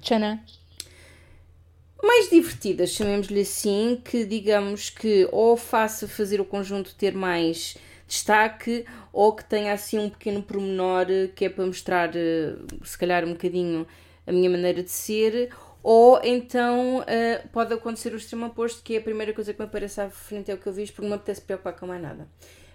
[2.03, 7.75] mais divertidas, chamemos-lhe assim, que digamos que ou faça fazer o conjunto ter mais
[8.07, 12.97] destaque ou que tenha assim um pequeno pormenor eh, que é para mostrar eh, se
[12.97, 13.87] calhar um bocadinho
[14.27, 15.49] a minha maneira de ser.
[15.83, 19.65] Ou então eh, pode acontecer o extremo oposto que é a primeira coisa que me
[19.65, 22.01] aparece à frente é o que eu vejo porque não me apetece preocupar com mais
[22.01, 22.27] nada.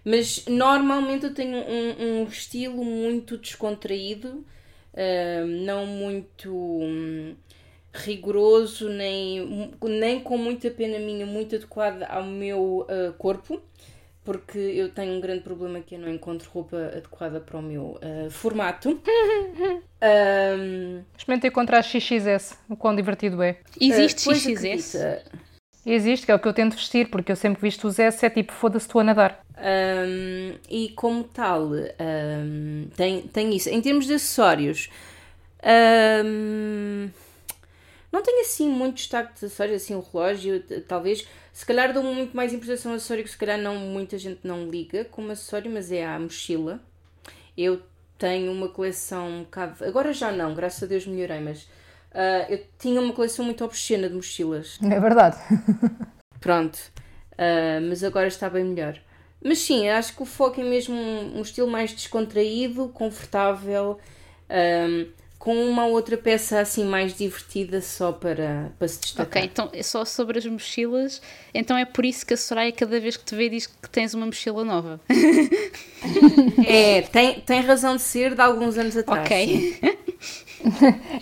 [0.04, 4.44] Mas normalmente eu tenho um, um estilo muito descontraído
[4.92, 7.34] eh, não muito hum,
[7.92, 13.62] rigoroso, nem, nem com muita pena minha, muito adequada ao meu uh, corpo,
[14.24, 17.98] porque eu tenho um grande problema que eu não encontro roupa adequada para o meu
[18.02, 19.00] uh, formato.
[20.02, 23.58] Um, Experimentei encontrar XXS, o quão divertido é.
[23.78, 24.94] Existe uh, pois XXS?
[24.94, 25.22] acredita,
[25.84, 28.24] Existe, que é o que eu tento vestir, porque eu sempre que visto os S
[28.24, 29.44] é tipo, foda-se, estou a nadar.
[29.58, 33.68] Um, e como tal, um, tem, tem isso.
[33.70, 34.90] Em termos de acessórios,
[36.24, 37.08] um,
[38.12, 41.26] não tenho assim muito destaque de acessórios, assim o relógio, talvez.
[41.52, 44.68] Se calhar dou muito mais importação ao acessório que se calhar não, muita gente não
[44.68, 46.80] liga como acessório, mas é a mochila.
[47.56, 47.82] Eu
[48.18, 49.84] tenho uma coleção um bocado.
[49.84, 51.68] Agora já não, graças a Deus melhorei, mas
[52.12, 54.78] ah, eu tinha uma coleção muito obscena de mochilas.
[54.82, 55.36] É verdade.
[56.40, 56.78] Pronto.
[57.38, 58.98] Ah, mas agora está bem melhor.
[59.42, 63.98] Mas sim, acho que o foco é mesmo um, um estilo mais descontraído, confortável,
[64.50, 65.06] ahm,
[65.40, 69.42] com uma outra peça assim mais divertida só para, para se destacar.
[69.42, 71.20] Ok, então é só sobre as mochilas.
[71.54, 74.12] Então é por isso que a Soraya, cada vez que te vê, diz que tens
[74.12, 75.00] uma mochila nova.
[76.66, 79.28] É, tem, tem razão de ser de alguns anos atrás.
[79.28, 79.74] sim.
[79.76, 79.96] ok.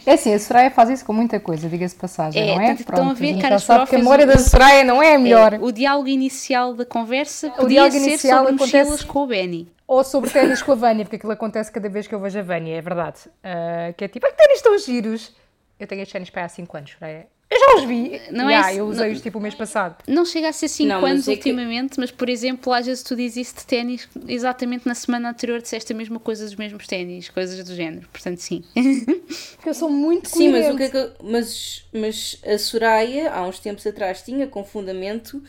[0.05, 2.73] É assim, a Soraya faz isso com muita coisa, diga-se de passagem, É, não é?
[2.73, 5.55] estão a ver, já sabe que a memória da o- Soraya não é a melhor.
[5.55, 9.19] É, o diálogo inicial da conversa O podia diálogo ser inicial sobre acontece- mochilas com
[9.23, 9.69] o Benny.
[9.89, 12.43] Ou sobre ténis com a Vânia, porque aquilo acontece cada vez que eu vejo a
[12.43, 13.21] Vânia, é verdade.
[13.43, 15.35] Ah, que é tipo, ai, ténis estão giros.
[15.81, 17.27] Eu tenho estes ténis para há 5 anos, Soraya.
[17.51, 18.21] Eu já os vi.
[18.31, 19.97] Não Não é é eu não- usei-os tipo o mês passado.
[20.07, 22.85] Não chega a ser 5 Não, mas anos é que- ultimamente, mas por exemplo, às
[22.85, 26.55] vezes tu dizes isso de ténis, exatamente na semana anterior disseste a mesma coisa dos
[26.57, 28.07] mesmos ténis, coisas do género.
[28.13, 28.63] Portanto, sim.
[29.57, 33.43] Porque eu sou muito Sim, mas, o que é que, mas, mas a Soraya, há
[33.47, 35.43] uns tempos atrás, tinha com fundamento,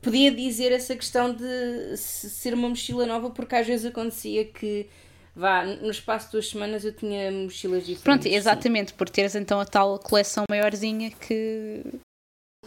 [0.00, 4.86] podia dizer essa questão de se- ser uma mochila nova, porque às vezes acontecia que,
[5.34, 8.02] vá, no espaço de duas semanas eu tinha mochilas diferentes.
[8.04, 8.34] Pronto, sim.
[8.34, 11.82] exatamente, por teres então a tal coleção maiorzinha que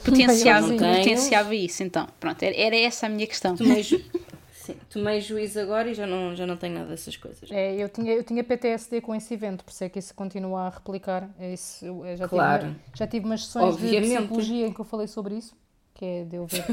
[0.04, 1.84] potenciava, que potenciava isso.
[1.84, 3.56] Então, pronto, era, era essa a minha questão.
[3.56, 4.04] Tomei, ju-
[4.52, 7.50] sim, tomei juízo agora e já não, já não tenho nada dessas coisas.
[7.52, 10.62] É, eu, tinha, eu tinha PTSD com esse evento, por isso é que isso continua
[10.64, 11.30] a replicar.
[11.40, 11.86] É Isso,
[12.18, 12.64] já, Claro.
[12.68, 14.18] tive, já tive umas sessões de Obviamente.
[14.18, 15.56] psicologia em que eu falei sobre isso,
[15.96, 16.66] que é de eu ver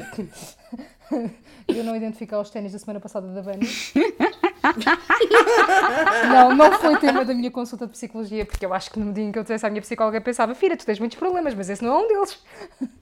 [1.69, 3.69] de eu não identificar os ténis da semana passada da Vânia.
[6.29, 9.25] não, não foi tema da minha consulta de psicologia, porque eu acho que no dia
[9.25, 11.85] em que eu dissesse à minha psicóloga pensava, filha, tu tens muitos problemas, mas esse
[11.85, 12.39] não é um deles.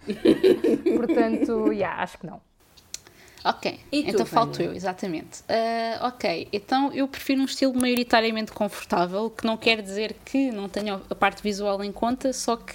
[0.94, 2.40] Portanto, yeah, acho que não.
[3.42, 4.72] Ok, E tu, então falto Vânia?
[4.72, 5.42] eu, exatamente.
[5.48, 10.68] Ah, ok, então eu prefiro um estilo maioritariamente confortável, que não quer dizer que não
[10.68, 12.74] tenha a parte visual em conta, só que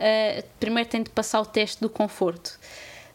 [0.00, 2.58] ah, primeiro tem de passar o teste do conforto.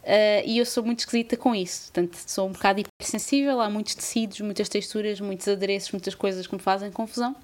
[0.06, 3.96] Ah, e eu sou muito esquisita com isso, portanto sou um bocado hipersensível, há muitos
[3.96, 7.36] tecidos, muitas texturas, muitos adereços, muitas coisas que me fazem confusão.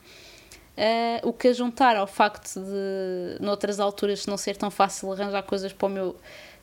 [0.77, 5.43] Ah, o que a juntar ao facto de, noutras alturas, não ser tão fácil arranjar
[5.43, 6.15] coisas para o meu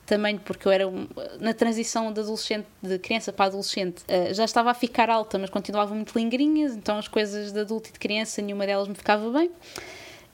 [0.07, 1.09] tamanho, porque eu era um-
[1.41, 5.51] na transição de adolescente, de criança para adolescente, ah, já estava a ficar alta, mas
[5.51, 9.31] continuava muito lingrinhas, então as coisas de adulto e de criança, nenhuma delas me ficava
[9.31, 9.51] bem.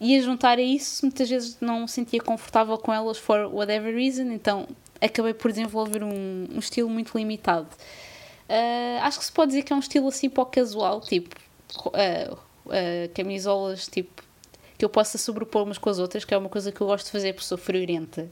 [0.04, 3.94] E a juntar a isso, muitas vezes não me sentia confortável com elas for whatever
[3.94, 4.66] reason, então
[5.00, 7.68] acabei por desenvolver um, um estilo muito limitado.
[8.48, 11.36] Ah, acho que se pode dizer que é um estilo assim para o casual, tipo
[11.94, 12.36] ah,
[12.66, 14.24] ah, camisolas tipo
[14.76, 17.06] que eu possa sobrepor umas com as outras, que é uma coisa que eu gosto
[17.06, 18.28] de fazer porque sou friorenta.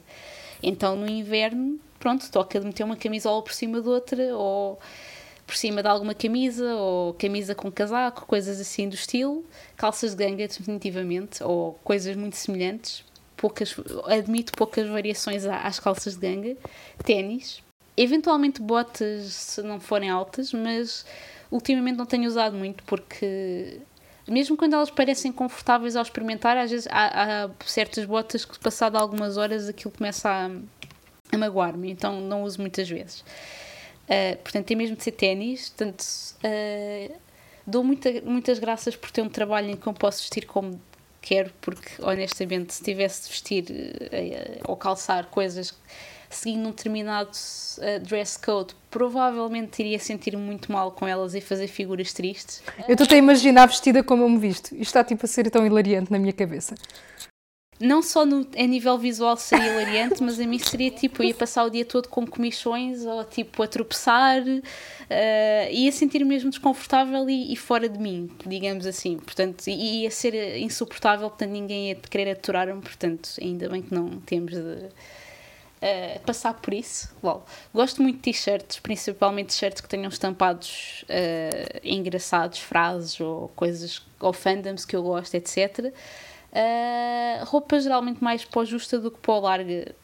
[0.61, 4.77] Então no inverno, pronto, toca de meter uma camisola por cima de outra, ou
[5.51, 9.43] por cima de alguma camisa, ou camisa com casaco, coisas assim do estilo.
[9.75, 13.03] Calças de ganga, definitivamente, ou coisas muito semelhantes.
[13.35, 13.75] Poucas,
[14.05, 16.57] admito poucas variações às calças de ganga.
[17.03, 17.61] Ténis.
[17.97, 21.05] Eventualmente botas, se não forem altas, mas
[21.51, 23.81] ultimamente não tenho usado muito porque
[24.25, 28.95] mesmo quando elas parecem confortáveis ao experimentar, às vezes há, há certas botas que passado
[28.95, 30.49] algumas horas aquilo começa a,
[31.35, 33.25] a magoar-me, então não uso muitas vezes.
[34.11, 36.03] Uh, portanto, tem mesmo de ser ténis, portanto,
[36.43, 37.15] uh,
[37.65, 40.81] dou muita, muitas graças por ter um trabalho em que eu posso vestir como
[41.21, 45.73] quero, porque honestamente, se tivesse de vestir uh, ou calçar coisas
[46.29, 47.31] seguindo um determinado
[48.03, 52.63] dress code, provavelmente iria sentir muito mal com elas e fazer figuras tristes.
[52.87, 54.73] Eu estou a imaginar vestida como eu me visto.
[54.73, 56.73] Isto está tipo a ser tão hilariante na minha cabeça.
[57.81, 61.65] Não só no, a nível visual seria hilariante, mas a mim seria tipo, ia passar
[61.65, 67.51] o dia todo com comichões ou tipo a tropeçar, uh, ia sentir mesmo desconfortável e,
[67.51, 69.17] e, fora de mim, digamos assim.
[69.17, 74.51] Portanto, ia ser insuportável, portanto ninguém ia querer aturar-me, portanto, ainda bem que não temos
[74.53, 74.59] de
[75.81, 77.13] uh, passar por isso.
[77.21, 77.43] Lol.
[77.73, 84.31] Gosto muito de t-shirts, principalmente t-shirts que tenham estampados uh, engraçados, frases ou coisas, ou
[84.31, 85.91] fandoms que eu gosto, etc.
[86.51, 89.95] Uh, roupa geralmente mais pós justa do que pó larga.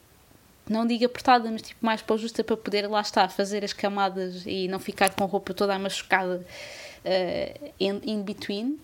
[0.70, 4.44] Não digo apertada, mas tipo mais pós justa para poder lá estar, fazer as camadas
[4.46, 6.46] e não ficar com a roupa toda machucada
[7.06, 8.80] uh, in, in between.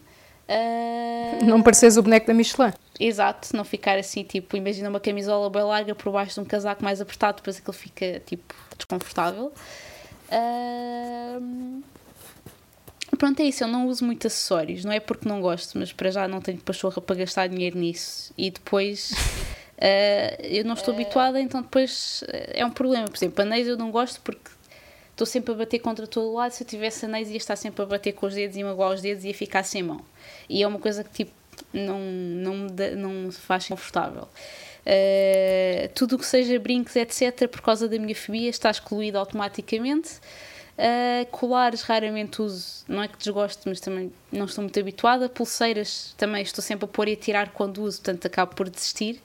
[0.47, 1.45] Uh...
[1.45, 2.73] Não pareces o boneco da Michelin.
[2.99, 6.83] Exato, não ficar assim, tipo, imagina uma camisola bem larga por baixo de um casaco
[6.83, 9.53] mais apertado, depois aquilo fica, tipo, desconfortável.
[10.29, 11.81] Uh...
[13.17, 16.09] Pronto, é isso, eu não uso muito acessórios, não é porque não gosto, mas para
[16.09, 18.33] já não tenho pachorra para gastar dinheiro nisso.
[18.37, 23.07] E depois uh, eu não estou habituada, então depois é um problema.
[23.07, 24.49] Por exemplo, anéis eu não gosto porque
[25.11, 26.51] estou sempre a bater contra todo o lado.
[26.51, 29.01] Se eu tivesse anéis, ia estar sempre a bater com os dedos e magoar os
[29.01, 30.01] dedos e ia ficar sem mão.
[30.49, 31.31] E é uma coisa que tipo,
[31.71, 34.27] não, não, me, não me faz confortável.
[34.85, 40.19] Uh, tudo o que seja brincos, etc., por causa da minha fobia, está excluído automaticamente.
[40.75, 45.29] Uh, colares raramente uso, não é que desgosto, mas também não estou muito habituada.
[45.29, 49.21] Pulseiras também estou sempre a pôr e a tirar quando uso, portanto acabo por desistir.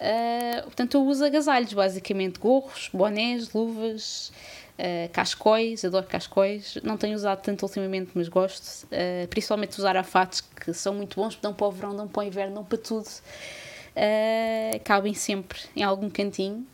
[0.00, 4.32] Uh, portanto, eu uso agasalhos, basicamente gorros, bonés, luvas,
[4.76, 6.78] Uh, cascóis, adoro cascóis.
[6.82, 8.84] Não tenho usado tanto ultimamente, mas gosto.
[8.86, 12.26] Uh, principalmente os arafates, que são muito bons, dão para o verão, dão para o
[12.26, 13.06] inverno, dão para tudo.
[13.06, 16.66] Uh, cabem sempre em algum cantinho.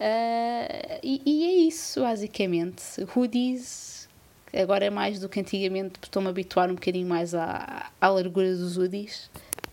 [0.00, 2.82] E, e, é isso, basicamente.
[3.14, 4.08] Hoodies,
[4.54, 8.54] agora é mais do que antigamente, estou-me a habituar um bocadinho mais à, à largura
[8.54, 9.30] dos hoodies.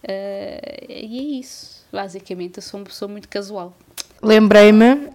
[0.08, 0.10] e
[0.90, 2.58] é isso, basicamente.
[2.58, 3.74] Eu sou uma pessoa muito casual.
[4.22, 5.10] Lembrei-me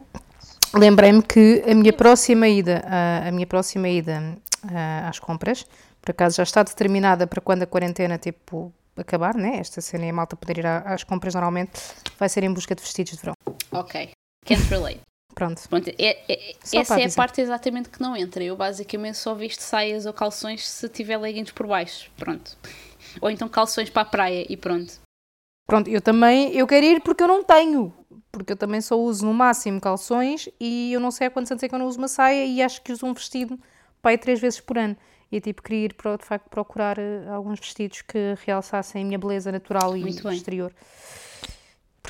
[0.74, 4.36] lembrei-me que a minha próxima ida, a, a minha próxima ida
[4.72, 5.66] a, às compras,
[6.00, 9.56] por acaso já está determinada para quando a quarentena tipo acabar, né?
[9.58, 11.72] Esta cena é a malta poder ir às compras normalmente,
[12.18, 13.34] vai ser em busca de vestidos de verão.
[13.72, 14.11] Ok,
[14.45, 15.01] can't relate.
[15.34, 15.68] Pronto.
[15.68, 18.43] Pronto é, é, essa é a parte exatamente que não entra.
[18.43, 22.11] Eu basicamente só visto saias ou calções se tiver leggings por baixo.
[22.16, 22.57] Pronto.
[23.20, 25.01] Ou então calções para a praia e pronto.
[25.66, 27.95] Pronto, eu também, eu quero ir porque eu não tenho
[28.32, 31.62] porque eu também só uso no máximo calções e eu não sei há quantos anos
[31.62, 33.59] é que eu não uso uma saia e acho que uso um vestido
[34.01, 34.97] pai três vezes por ano.
[35.32, 39.18] E tipo, queria ir para, de facto procurar uh, alguns vestidos que realçassem a minha
[39.18, 40.70] beleza natural e Muito exterior.
[40.70, 41.29] Bem.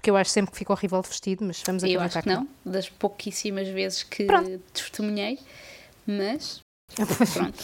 [0.01, 2.48] Porque eu acho sempre que fica horrível de vestido, mas vamos Eu acho que não,
[2.64, 4.59] das pouquíssimas vezes que Pronto.
[4.72, 5.38] testemunhei,
[6.07, 6.62] mas
[7.34, 7.59] pronto.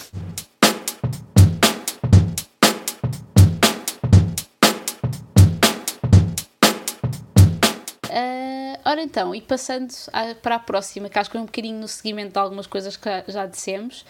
[8.04, 9.94] Uh, ora então, e passando
[10.42, 13.08] para a próxima, que acho que é um bocadinho no seguimento de algumas coisas que
[13.28, 14.04] já dissemos,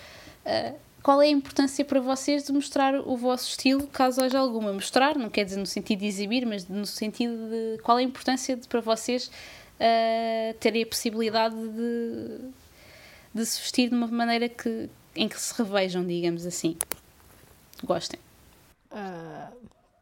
[0.44, 0.76] uh,
[1.06, 4.72] qual é a importância para vocês de mostrar o vosso estilo, caso haja alguma?
[4.72, 8.04] Mostrar, não quer dizer no sentido de exibir, mas no sentido de qual é a
[8.04, 12.40] importância de, para vocês uh, terem a possibilidade de,
[13.32, 16.76] de se vestir de uma maneira que, em que se revejam, digamos assim.
[17.84, 18.18] Gostem.
[18.90, 19.54] Uh,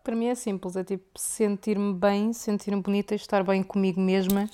[0.03, 4.49] para mim é simples, é tipo sentir-me bem, sentir-me bonita, estar bem comigo mesma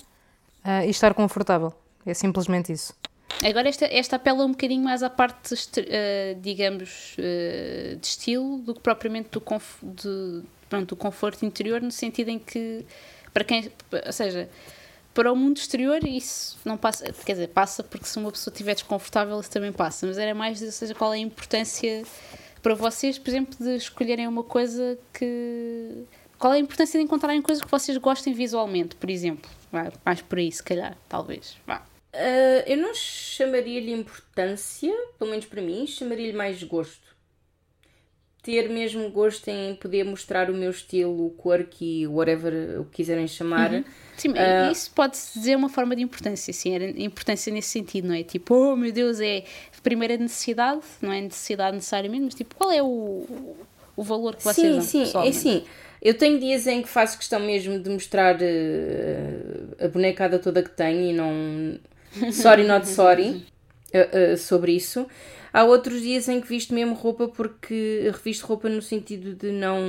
[0.65, 1.71] uh, e estar confortável.
[2.05, 2.93] É simplesmente isso.
[3.43, 8.73] Agora esta, esta apela um bocadinho mais à parte, uh, digamos, uh, de estilo do
[8.73, 12.85] que propriamente do, conf, de, pronto, do conforto interior, no sentido em que,
[13.33, 13.71] para quem,
[14.05, 14.49] ou seja,
[15.13, 18.73] para o mundo exterior isso não passa, quer dizer, passa porque se uma pessoa estiver
[18.75, 22.03] desconfortável isso também passa, mas era mais, ou seja, qual é a importância
[22.61, 26.05] para vocês, por exemplo, de escolherem uma coisa que.
[26.37, 29.49] Qual é a importância de encontrarem coisas que vocês gostem visualmente, por exemplo?
[29.71, 31.57] Vai, mais por aí, se calhar, talvez.
[31.67, 31.83] Vá.
[32.13, 37.15] Uh, eu não chamaria-lhe importância, pelo menos para mim, chamaria-lhe mais gosto.
[38.43, 43.27] ter mesmo gosto em poder mostrar o meu estilo, o quirky, whatever o que quiserem
[43.27, 43.71] chamar.
[43.71, 43.83] Uhum.
[44.17, 48.15] Sim, uh, isso pode-se dizer uma forma de importância, sim, era importância nesse sentido, não
[48.15, 48.23] é?
[48.23, 49.43] Tipo, oh meu Deus, é
[49.81, 53.55] primeira necessidade, não é necessidade necessariamente, mas tipo, qual é o,
[53.95, 55.63] o valor que vocês sim, dão Sim, sim, é sim.
[56.01, 60.71] Eu tenho dias em que faço questão mesmo de mostrar uh, a bonecada toda que
[60.71, 61.79] tenho e não.
[62.31, 63.45] Sorry, not sorry.
[63.93, 65.07] Uh, uh, sobre isso.
[65.53, 69.81] Há outros dias em que visto mesmo roupa porque revisto roupa no sentido de não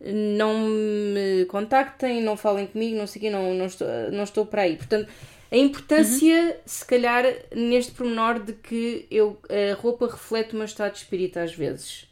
[0.00, 4.44] não me contactem, não falem comigo, não sei o quê, não, não, estou, não estou
[4.44, 4.76] para aí.
[4.76, 5.08] Portanto,
[5.50, 6.54] a importância, uhum.
[6.66, 7.24] se calhar,
[7.54, 12.08] neste pormenor de que eu, a roupa reflete o meu estado de espírito às vezes.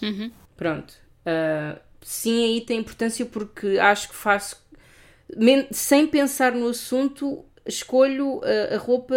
[0.00, 0.30] Uhum.
[0.56, 0.94] Pronto.
[1.26, 4.56] Uh, sim, aí tem importância porque acho que faço,
[5.70, 9.14] sem pensar no assunto, escolho a, a roupa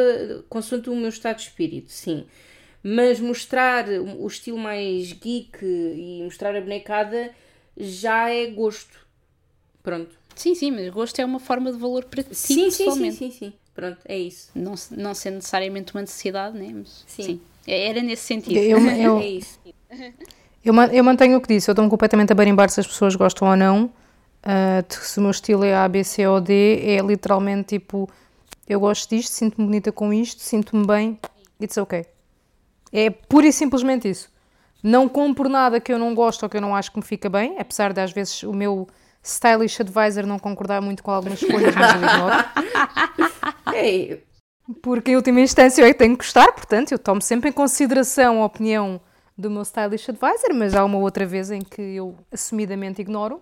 [0.50, 2.26] consoante o meu estado de espírito, sim.
[2.84, 7.32] Mas mostrar o estilo mais geek e mostrar a bonecada
[7.76, 9.06] já é gosto.
[9.82, 10.16] Pronto.
[10.36, 13.32] Sim, sim, mas gosto é uma forma de valor para ti, sim, sim, sim, sim,
[13.32, 13.54] sim.
[13.74, 14.52] Pronto, é isso.
[14.54, 16.72] Não, não sendo necessariamente uma necessidade, né?
[16.74, 17.24] Mas, sim.
[17.24, 17.42] sim.
[17.68, 18.58] É, era nesse sentido.
[18.58, 19.60] Eu, eu, é isso.
[20.64, 23.50] Eu, eu mantenho o que disse, eu estou completamente a barimbar se as pessoas gostam
[23.50, 23.86] ou não.
[23.86, 28.10] Uh, se o meu estilo é A, B, C ou D, é literalmente tipo:
[28.68, 31.20] eu gosto disto, sinto-me bonita com isto, sinto-me bem,
[31.62, 32.06] it's ok.
[32.92, 34.30] É pura e simplesmente isso.
[34.82, 37.30] Não compro nada que eu não gosto ou que eu não acho que me fica
[37.30, 38.88] bem, apesar de às vezes o meu
[39.24, 44.20] stylish advisor não concordar muito com algumas escolhas, mas eu ignoro.
[44.82, 47.54] Porque em última instância eu é que tenho que gostar, portanto eu tomo sempre em
[47.54, 49.00] consideração a opinião
[49.38, 53.42] do meu stylish advisor, mas há uma outra vez em que eu assumidamente ignoro,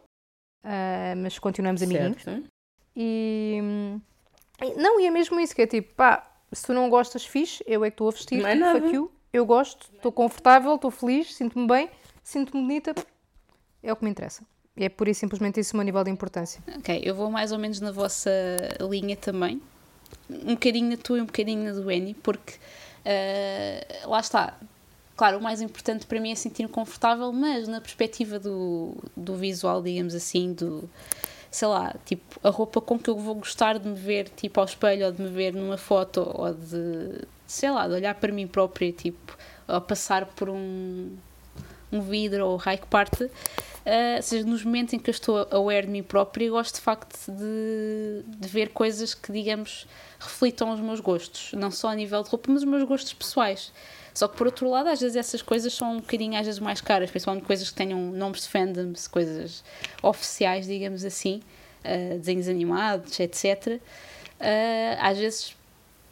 [0.65, 2.23] uh, mas continuamos amiguinhos.
[2.95, 3.99] E
[4.77, 7.83] não, e é mesmo isso que é tipo, pá, se tu não gostas, fixe, eu
[7.83, 8.79] é que estou a vestir, não é nada.
[8.79, 11.89] fuck you eu gosto, estou confortável, estou feliz, sinto-me bem,
[12.23, 12.93] sinto-me bonita,
[13.81, 14.43] é o que me interessa.
[14.77, 16.61] E é pura e simplesmente isso o meu nível de importância.
[16.77, 18.29] Ok, eu vou mais ou menos na vossa
[18.79, 19.59] linha também.
[20.29, 24.57] Um bocadinho na tua e um bocadinho na do Annie, porque uh, lá está.
[25.15, 29.81] Claro, o mais importante para mim é sentir-me confortável, mas na perspectiva do, do visual,
[29.81, 30.89] digamos assim, do
[31.53, 34.65] sei lá, tipo, a roupa com que eu vou gostar de me ver, tipo, ao
[34.65, 38.47] espelho, ou de me ver numa foto, ou de, sei lá, de olhar para mim
[38.47, 39.37] própria, tipo,
[39.67, 41.15] a passar por um,
[41.91, 43.29] um vidro ou raio que parte, uh,
[44.19, 47.31] seja, nos momentos em que eu estou aware de mim própria, eu gosto de facto
[47.31, 49.85] de, de ver coisas que, digamos,
[50.19, 53.71] reflitam os meus gostos, não só a nível de roupa, mas os meus gostos pessoais.
[54.13, 56.79] Só que por outro lado, às vezes essas coisas são um bocadinho às vezes mais
[56.81, 59.63] caras, principalmente coisas que tenham nomes de fandoms, coisas
[60.01, 61.41] oficiais, digamos assim,
[61.83, 63.67] uh, desenhos animados, etc.
[63.67, 63.79] Uh,
[64.99, 65.55] às vezes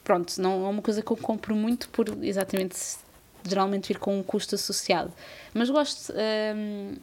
[0.03, 2.75] pronto, não é uma coisa que eu compro muito por exatamente
[3.47, 5.11] geralmente vir com um custo associado.
[5.53, 6.13] Mas gosto
[6.55, 6.95] um,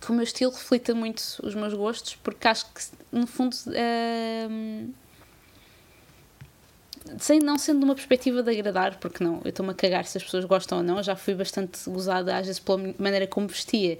[0.00, 3.56] que o meu estilo reflita muito os meus gostos, porque acho que no fundo
[4.50, 4.92] um,
[7.18, 10.24] sem não sendo uma perspectiva de agradar, porque não, eu estou-me a cagar se as
[10.24, 13.98] pessoas gostam ou não, eu já fui bastante gozada às vezes pela maneira como vestia.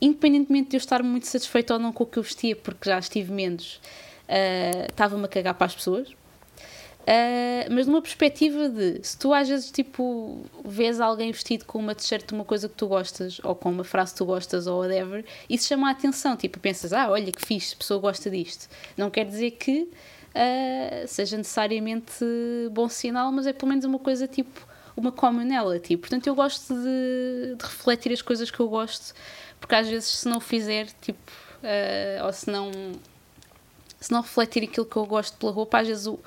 [0.00, 2.98] Independentemente de eu estar muito satisfeita ou não com o que eu vestia, porque já
[2.98, 3.80] estive menos,
[4.28, 6.08] uh, estava-me a cagar para as pessoas,
[7.02, 11.96] Uh, mas numa perspectiva de se tu às vezes tipo vês alguém vestido com uma
[11.96, 14.82] t-shirt de uma coisa que tu gostas ou com uma frase que tu gostas ou
[14.82, 18.68] whatever, isso chama a atenção, tipo pensas, ah olha que fixe, a pessoa gosta disto.
[18.96, 19.88] Não quer dizer que
[20.34, 22.24] uh, seja necessariamente
[22.70, 24.66] bom sinal, mas é pelo menos uma coisa tipo
[24.96, 29.14] uma commonality, portanto eu gosto de, de refletir as coisas que eu gosto
[29.58, 32.70] porque às vezes se não fizer tipo uh, ou se não
[33.98, 36.18] se não refletir aquilo que eu gosto pela roupa, às vezes o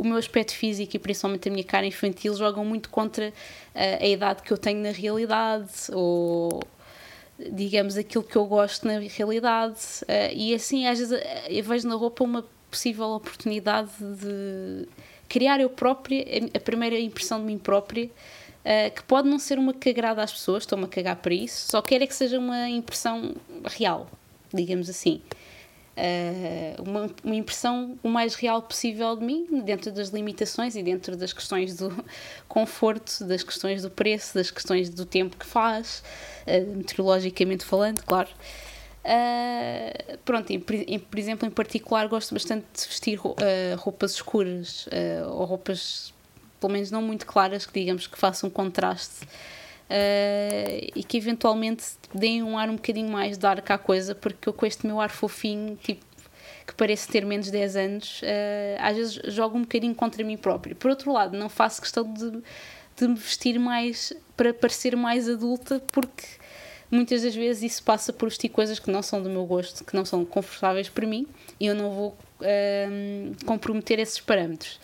[0.00, 3.32] o meu aspecto físico e principalmente a minha cara infantil jogam muito contra uh,
[3.74, 6.62] a idade que eu tenho na realidade ou
[7.38, 9.78] digamos aquilo que eu gosto na realidade.
[10.02, 14.88] Uh, e assim às vezes eu vejo na roupa uma possível oportunidade de
[15.28, 19.72] criar eu própria a primeira impressão de mim própria uh, que pode não ser uma
[19.72, 22.68] que agrada às pessoas, estou-me a cagar para isso, só quero é que seja uma
[22.68, 24.08] impressão real,
[24.52, 25.20] digamos assim
[26.00, 31.16] uh, uma, uma, impressão o mais real possível de mim, dentro das limitações e dentro
[31.16, 32.04] das questões do
[32.48, 36.02] conforto, das questões do preço, das questões do tempo que faz,
[36.46, 38.28] uh, meteorologicamente falando, claro.
[39.02, 43.34] Uh, pronto, em, em, por exemplo, em particular, gosto bastante de vestir uh,
[43.78, 46.12] roupas escuras uh, ou roupas,
[46.60, 49.26] pelo menos não muito claras, que digamos que façam contraste
[50.94, 51.84] e que eventualmente
[52.14, 55.10] deem um ar um bocadinho mais dark à coisa, porque eu com este meu ar
[55.10, 56.04] fofinho, tipo,
[56.64, 58.20] que parece ter menos 10 anos,
[58.78, 60.76] às vezes jogo um bocadinho contra mim próprio.
[60.76, 62.40] Por outro lado, não faço questão de,
[62.96, 66.24] de me vestir mais para parecer mais adulta, porque
[66.90, 69.94] muitas das vezes isso passa por vestir coisas que não são do meu gosto, que
[69.94, 71.26] não são confortáveis para mim
[71.58, 74.80] e eu não vou um, comprometer esses parâmetros.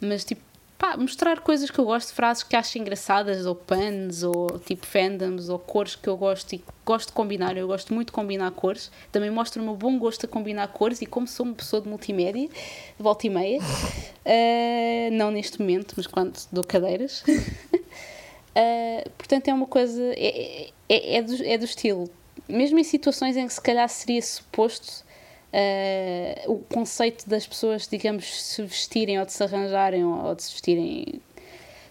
[0.00, 0.42] Mas tipo,
[0.78, 5.48] pá, mostrar coisas que eu gosto, frases que acho engraçadas, ou pans, ou tipo fandoms,
[5.48, 7.56] ou cores que eu gosto e gosto de combinar.
[7.56, 8.90] Eu gosto muito de combinar cores.
[9.12, 11.88] Também mostro o meu bom gosto a combinar cores e como sou uma pessoa de
[11.88, 17.22] multimédia, de volta e meia, uh, não neste momento, mas quando dou cadeiras.
[18.56, 20.02] uh, portanto, é uma coisa.
[20.16, 22.08] É, é, é, do, é do estilo.
[22.48, 25.04] Mesmo em situações em que se calhar seria suposto
[25.52, 30.52] uh, o conceito das pessoas, digamos, se vestirem ou de se arranjarem ou de se
[30.52, 31.20] vestirem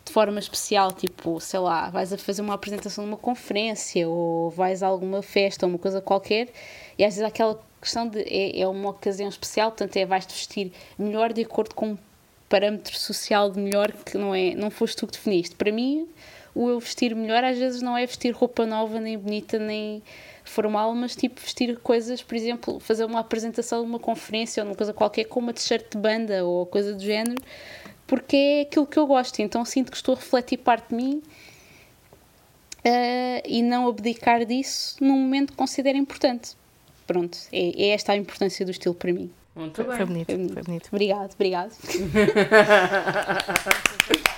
[0.03, 4.81] de forma especial, tipo, sei lá, vais a fazer uma apresentação numa conferência ou vais
[4.81, 6.49] a alguma festa ou uma coisa qualquer
[6.97, 10.71] e às vezes aquela questão de é, é uma ocasião especial, portanto é vais-te vestir
[10.97, 11.97] melhor de acordo com um
[12.49, 15.55] parâmetro social de melhor que não é, não foste tu que definiste.
[15.55, 16.07] Para mim,
[16.53, 20.03] o eu vestir melhor às vezes não é vestir roupa nova, nem bonita, nem
[20.43, 24.93] formal, mas tipo vestir coisas, por exemplo, fazer uma apresentação numa conferência ou numa coisa
[24.93, 27.41] qualquer com uma t-shirt de banda ou coisa do género,
[28.05, 31.21] porque é aquilo que eu gosto, então sinto que estou a refletir parte de mim
[32.79, 36.55] uh, e não abdicar disso num momento que considero importante.
[37.07, 39.31] Pronto, é, é esta a importância do estilo para mim.
[39.55, 39.97] Muito bem.
[39.97, 40.53] Foi bonito, foi bonito.
[40.53, 40.89] Foi bonito.
[40.91, 41.75] Obrigado, obrigado.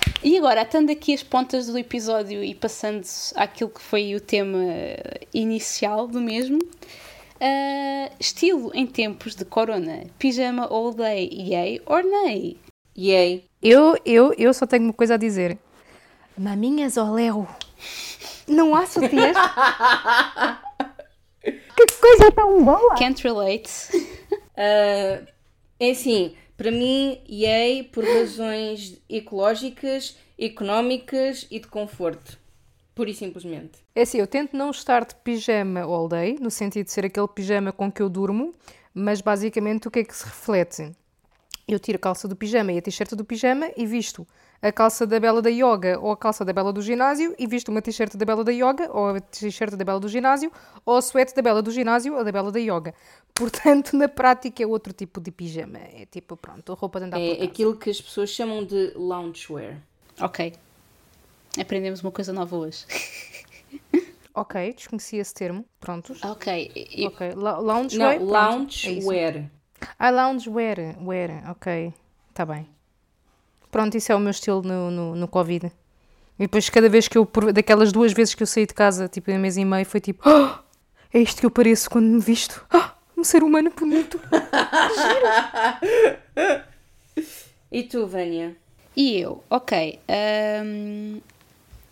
[0.24, 3.04] E agora, atando aqui as pontas do episódio e passando
[3.34, 4.56] àquilo que foi o tema
[5.34, 12.56] inicial do mesmo, uh, estilo em tempos de corona, pijama all day, yay or nay?
[12.96, 13.44] Yay.
[13.62, 15.58] Eu, eu, eu só tenho uma coisa a dizer.
[16.38, 17.46] Maminhas Oléu.
[18.48, 19.36] Não há sutiãs?
[21.44, 22.94] que coisa tão boa!
[22.96, 23.70] Can't relate.
[24.56, 25.26] Uh,
[25.78, 32.38] é assim, para mim, yay por razões ecológicas, económicas e de conforto.
[32.94, 33.78] Pura e simplesmente.
[33.94, 37.26] É assim, eu tento não estar de pijama all day, no sentido de ser aquele
[37.26, 38.54] pijama com que eu durmo,
[38.94, 40.92] mas basicamente o que é que se reflete?
[41.66, 44.26] Eu tiro a calça do pijama e a t-shirt do pijama e visto
[44.64, 47.68] a calça da Bela da Yoga ou a calça da Bela do ginásio e visto
[47.68, 50.50] uma t-shirt da Bela da Yoga ou a t-shirt da Bela do ginásio
[50.86, 52.94] ou a suéte da Bela do ginásio ou da Bela da Yoga.
[53.34, 55.76] Portanto, na prática é outro tipo de pijama.
[55.76, 57.44] É tipo, pronto, a roupa de andar é por casa.
[57.50, 59.82] aquilo que as pessoas chamam de loungewear.
[60.18, 60.54] Ok.
[61.60, 62.86] Aprendemos uma coisa nova hoje.
[64.34, 65.66] ok, desconhecia esse termo.
[65.78, 66.24] Prontos.
[66.24, 66.72] Ok.
[66.96, 67.08] Eu...
[67.08, 68.18] Ok, loungewear.
[68.18, 69.36] Não, loungewear.
[69.36, 69.50] É
[69.98, 70.96] ah, loungewear.
[71.04, 71.92] Wear, ok.
[72.30, 72.66] Está bem.
[73.74, 75.66] Pronto, isso é o meu estilo no, no, no Covid.
[75.66, 79.32] E depois, cada vez que eu, daquelas duas vezes que eu saí de casa, tipo,
[79.32, 80.50] em um mês e meio, foi tipo, oh,
[81.12, 82.64] é isto que eu pareço quando me visto.
[82.72, 84.20] Oh, um ser humano bonito.
[87.72, 88.56] e tu, Vânia?
[88.94, 89.98] E eu, ok.
[90.64, 91.20] Um,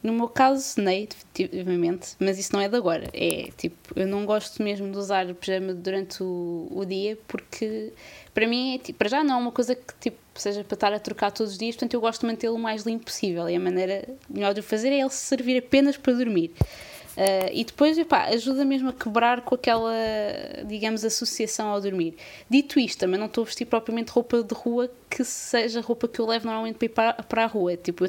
[0.05, 3.11] no meu caso, nem, definitivamente, mas isso não é de agora.
[3.13, 7.93] É tipo, eu não gosto mesmo de usar pijama durante o, o dia porque
[8.33, 10.93] para mim, é, tipo, para já não é uma coisa que tipo, seja para estar
[10.93, 13.57] a trocar todos os dias, portanto eu gosto de mantê-lo o mais limpo possível e
[13.57, 16.53] a maneira melhor de o fazer é ele servir apenas para dormir.
[17.13, 19.93] Uh, e depois, epá, ajuda mesmo a quebrar com aquela,
[20.67, 22.15] digamos, associação ao dormir.
[22.49, 26.19] Dito isto, também não estou a vestir propriamente roupa de rua que seja roupa que
[26.19, 27.77] eu levo normalmente para ir para, para a rua.
[27.77, 28.09] Tipo,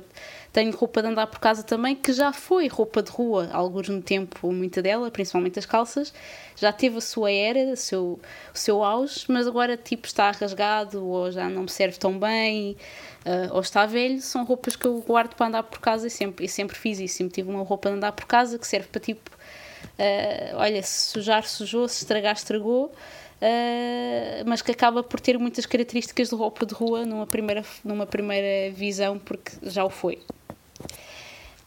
[0.53, 4.01] tenho roupa de andar por casa também, que já foi roupa de rua, alguns no
[4.03, 6.13] tempo, muita dela, principalmente as calças,
[6.55, 8.19] já teve a sua era, o seu,
[8.53, 12.77] o seu auge, mas agora tipo está rasgado ou já não me serve tão bem.
[13.25, 16.45] Uh, ou está velho, são roupas que eu guardo para andar por casa e sempre,
[16.45, 17.17] e sempre fiz isso.
[17.17, 21.09] Sempre tive uma roupa de andar por casa que serve para tipo, uh, olha, se
[21.09, 26.65] sujar, sujou, se estragar, estragou, uh, mas que acaba por ter muitas características de roupa
[26.65, 30.19] de rua numa primeira, numa primeira visão, porque já o foi.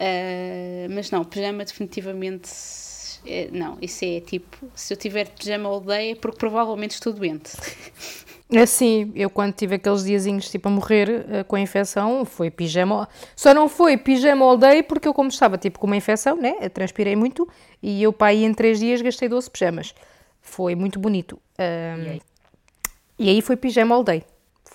[0.00, 2.50] Uh, mas não, pijama definitivamente.
[3.26, 7.52] É, não, isso é tipo, se eu tiver pijama aldeia, é porque provavelmente estou doente.
[8.62, 13.08] Assim, eu quando tive aqueles diazinhos tipo a morrer uh, com a infecção, foi pijama.
[13.34, 16.54] Só não foi pijama aldeia porque eu, como estava tipo com uma infecção, né?
[16.60, 17.48] Eu transpirei muito
[17.82, 19.94] e eu, para aí, em 3 dias gastei 12 pijamas.
[20.40, 21.40] Foi muito bonito.
[21.58, 22.22] Um, e, aí?
[23.18, 24.22] e aí foi pijama aldeia.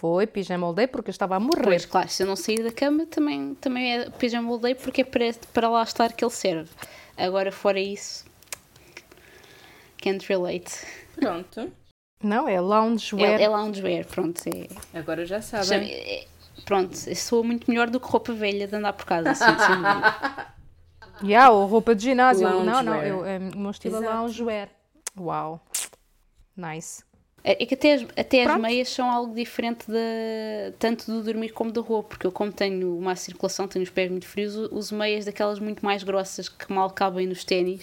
[0.02, 1.61] Foi pijama all day porque eu estava a morrer.
[1.61, 5.02] Pois, claro, se eu não sair da cama também, também é pijama all day porque
[5.02, 6.72] é para, para lá estar que ele serve.
[7.15, 8.26] Agora, fora isso,
[10.02, 10.72] can't relate.
[11.14, 11.72] Pronto.
[12.23, 13.40] Não, é loungewear.
[13.40, 14.41] É, é loungewear, pronto.
[14.48, 15.91] É, Agora já sabem.
[15.91, 16.26] É,
[16.65, 19.30] pronto, eu sou muito melhor do que roupa velha de andar por casa.
[19.30, 21.28] Assim, assim.
[21.28, 22.49] yeah, ou roupa de ginásio.
[22.49, 24.68] Não, não, eu, é, o meu estilo é loungewear.
[25.15, 25.64] Uau.
[26.57, 27.03] Nice.
[27.44, 31.72] É que até as, até as meias são algo diferente de, tanto do dormir como
[31.72, 35.26] da roupa, porque eu, como tenho uma circulação, tenho os pés muito frios, uso meias
[35.26, 37.82] daquelas muito mais grossas que mal cabem nos ténis,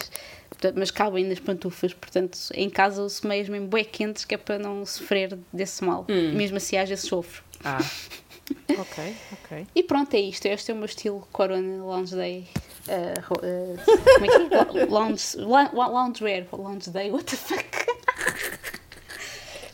[0.77, 1.93] mas cabem nas pantufas.
[1.93, 6.07] Portanto, em casa uso meias mesmo bem quentes, que é para não sofrer desse mal.
[6.09, 6.35] Hum.
[6.35, 7.43] Mesmo assim, às vezes sofro.
[7.65, 7.79] Ah.
[8.79, 9.67] ok, ok.
[9.75, 10.47] E pronto, é isto.
[10.47, 12.47] Este é o meu estilo Corona Lounge Day.
[12.87, 13.79] Uh, uh,
[14.15, 14.85] como é que é?
[14.89, 16.47] Lounge, loungewear.
[16.53, 17.98] Lounge Day, what the fuck?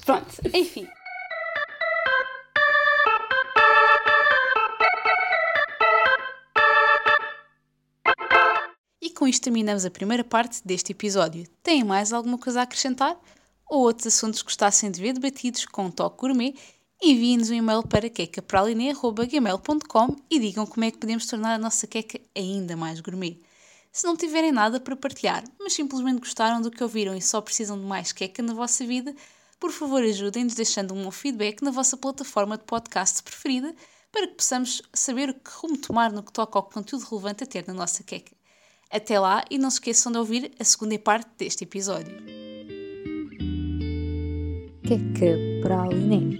[0.04, 0.86] Pronto, enfim.
[9.00, 11.48] E com isto terminamos a primeira parte deste episódio.
[11.62, 13.16] Têm mais alguma coisa a acrescentar?
[13.66, 16.54] Ou outros assuntos que gostassem de ver debatidos com um toque gourmet?
[17.02, 22.20] Enviem-nos um e-mail para quecapraline.gmail.com e digam como é que podemos tornar a nossa queca
[22.36, 23.40] ainda mais gourmet.
[23.90, 27.78] Se não tiverem nada para partilhar, mas simplesmente gostaram do que ouviram e só precisam
[27.78, 29.14] de mais queca na vossa vida,
[29.58, 33.74] por favor ajudem-nos deixando um feedback na vossa plataforma de podcast preferida
[34.12, 37.46] para que possamos saber o que rumo tomar no que toca ao conteúdo relevante a
[37.46, 38.32] ter na nossa queca.
[38.90, 42.16] Até lá e não se esqueçam de ouvir a segunda parte deste episódio.
[44.86, 46.38] Queca Praliné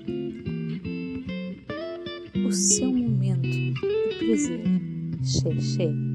[2.47, 3.75] O seu momento de
[4.19, 4.65] prazer.
[5.25, 6.14] Xé, xé.